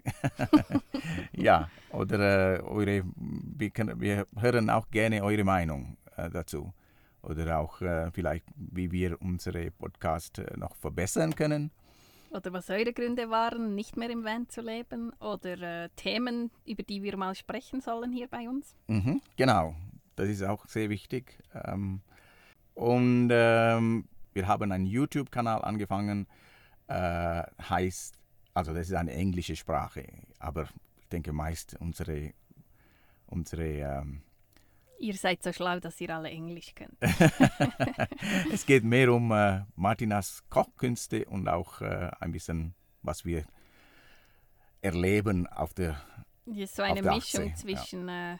ja, 1.33 1.69
oder 1.91 2.59
äh, 2.59 2.63
eure, 2.63 3.03
wir, 3.17 3.71
können, 3.71 4.01
wir 4.01 4.27
hören 4.37 4.71
auch 4.71 4.89
gerne 4.91 5.23
eure 5.23 5.45
Meinung 5.45 5.97
äh, 6.17 6.31
dazu. 6.31 6.73
Oder 7.23 7.59
auch 7.59 7.83
äh, 7.83 8.11
vielleicht, 8.13 8.45
wie 8.57 8.93
wir 8.93 9.21
unsere 9.21 9.73
Podcast 9.73 10.39
äh, 10.39 10.57
noch 10.57 10.77
verbessern 10.77 11.35
können. 11.35 11.73
Oder 12.31 12.53
was 12.53 12.71
eure 12.71 12.93
Gründe 12.93 13.31
waren, 13.31 13.75
nicht 13.75 13.97
mehr 13.97 14.11
im 14.11 14.23
Van 14.25 14.49
zu 14.49 14.61
leben. 14.61 15.13
Oder 15.21 15.85
äh, 15.85 15.89
Themen, 15.97 16.51
über 16.67 16.83
die 16.83 17.03
wir 17.03 17.17
mal 17.17 17.35
sprechen 17.35 17.81
sollen 17.81 18.13
hier 18.13 18.29
bei 18.29 18.49
uns. 18.49 18.77
Mhm, 18.87 19.21
genau. 19.37 19.75
Das 20.19 20.29
ist 20.29 20.43
auch 20.43 20.67
sehr 20.67 20.91
wichtig. 20.91 21.39
Ähm, 21.55 22.01
und 22.75 23.29
ähm, 23.31 24.09
wir 24.33 24.49
haben 24.49 24.73
einen 24.73 24.85
YouTube-Kanal 24.85 25.63
angefangen, 25.63 26.27
äh, 26.89 27.43
heißt, 27.63 28.19
also 28.53 28.75
das 28.75 28.89
ist 28.89 28.95
eine 28.95 29.13
englische 29.13 29.55
Sprache, 29.55 30.07
aber 30.41 30.69
ich 31.01 31.09
denke 31.09 31.33
meist 31.33 31.77
unsere, 31.79 32.33
unsere 33.27 33.65
ähm, 33.65 34.23
Ihr 34.99 35.15
seid 35.15 35.45
so 35.45 35.53
schlau, 35.53 35.79
dass 35.79 36.01
ihr 36.01 36.11
alle 36.11 36.31
Englisch 36.31 36.75
könnt. 36.75 36.99
es 38.53 38.67
geht 38.67 38.83
mehr 38.83 39.13
um 39.13 39.31
äh, 39.31 39.63
Martinas 39.77 40.43
Kochkünste 40.51 41.27
und 41.27 41.49
auch 41.49 41.81
äh, 41.81 42.11
ein 42.19 42.33
bisschen, 42.33 42.75
was 43.03 43.25
wir 43.25 43.45
erleben 44.81 45.47
auf 45.47 45.75
der 45.75 46.03
Ja, 46.47 46.67
so 46.67 46.83
eine 46.83 47.03
Mischung 47.03 47.13
Achse, 47.13 47.45
ja. 47.45 47.55
zwischen 47.55 48.09
äh, 48.09 48.39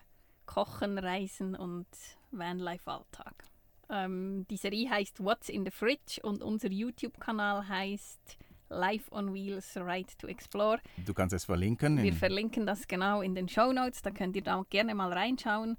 Kochen, 0.49 0.99
Reisen 0.99 1.55
und 1.55 1.87
Vanlife-Alltag. 2.31 3.45
Ähm, 3.91 4.47
die 4.49 4.57
Serie 4.57 4.89
heißt 4.89 5.23
What's 5.23 5.51
in 5.51 5.65
the 5.65 5.71
Fridge 5.71 6.21
und 6.23 6.43
unser 6.43 6.71
YouTube-Kanal 6.71 7.69
heißt 7.69 8.39
Life 8.71 9.11
on 9.13 9.33
Wheels 9.33 9.77
Ride 9.77 10.13
to 10.19 10.27
Explore. 10.27 10.79
Du 11.05 11.15
kannst 11.15 11.35
es 11.35 11.45
verlinken. 11.45 11.97
Wir 11.99 12.11
in- 12.11 12.15
verlinken 12.17 12.67
das 12.67 12.87
genau 12.87 13.23
in 13.23 13.35
den 13.35 13.49
Show 13.49 13.73
Notes, 13.73 14.03
da 14.03 14.11
könnt 14.11 14.37
ihr 14.37 14.43
da 14.43 14.63
gerne 14.71 14.95
mal 14.95 15.13
reinschauen. 15.13 15.77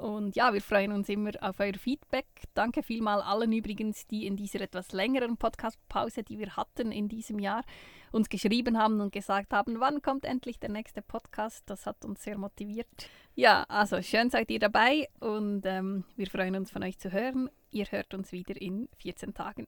Und 0.00 0.36
ja, 0.36 0.52
wir 0.52 0.60
freuen 0.62 0.92
uns 0.92 1.08
immer 1.08 1.30
auf 1.40 1.60
euer 1.60 1.74
Feedback. 1.74 2.26
Danke 2.54 2.82
vielmal 2.82 3.20
allen 3.20 3.52
übrigens, 3.52 4.06
die 4.06 4.26
in 4.26 4.36
dieser 4.36 4.60
etwas 4.60 4.92
längeren 4.92 5.36
Podcast-Pause, 5.36 6.22
die 6.22 6.38
wir 6.38 6.56
hatten 6.56 6.92
in 6.92 7.08
diesem 7.08 7.38
Jahr, 7.38 7.62
uns 8.12 8.28
geschrieben 8.28 8.76
haben 8.78 9.00
und 9.00 9.12
gesagt 9.12 9.52
haben, 9.52 9.78
wann 9.78 10.02
kommt 10.02 10.24
endlich 10.24 10.58
der 10.58 10.70
nächste 10.70 11.02
Podcast. 11.02 11.68
Das 11.70 11.86
hat 11.86 12.04
uns 12.04 12.22
sehr 12.22 12.38
motiviert. 12.38 12.88
Ja, 13.36 13.64
also 13.68 14.02
schön 14.02 14.30
seid 14.30 14.50
ihr 14.50 14.58
dabei 14.58 15.08
und 15.20 15.62
ähm, 15.64 16.04
wir 16.16 16.26
freuen 16.26 16.56
uns 16.56 16.70
von 16.70 16.82
euch 16.82 16.98
zu 16.98 17.12
hören. 17.12 17.48
Ihr 17.70 17.86
hört 17.86 18.12
uns 18.14 18.32
wieder 18.32 18.60
in 18.60 18.88
14 18.98 19.32
Tagen. 19.34 19.66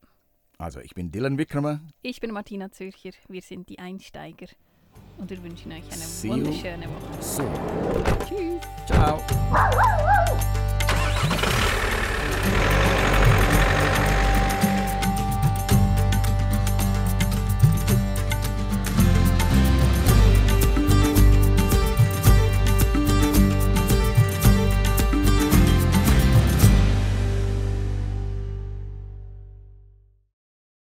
Also 0.62 0.80
ich 0.80 0.94
bin 0.94 1.10
Dylan 1.10 1.38
Wickramer. 1.38 1.80
Ich 2.02 2.20
bin 2.20 2.30
Martina 2.30 2.70
Zürcher, 2.70 3.10
wir 3.28 3.42
sind 3.42 3.68
die 3.68 3.78
Einsteiger 3.78 4.46
und 5.18 5.28
wir 5.28 5.42
wünschen 5.42 5.72
euch 5.72 5.84
eine 5.84 5.96
See 5.96 6.28
wunderschöne 6.28 6.86
Woche. 6.86 7.22
So, 7.22 7.42
Tschüss! 8.28 8.60
ciao. 8.86 9.20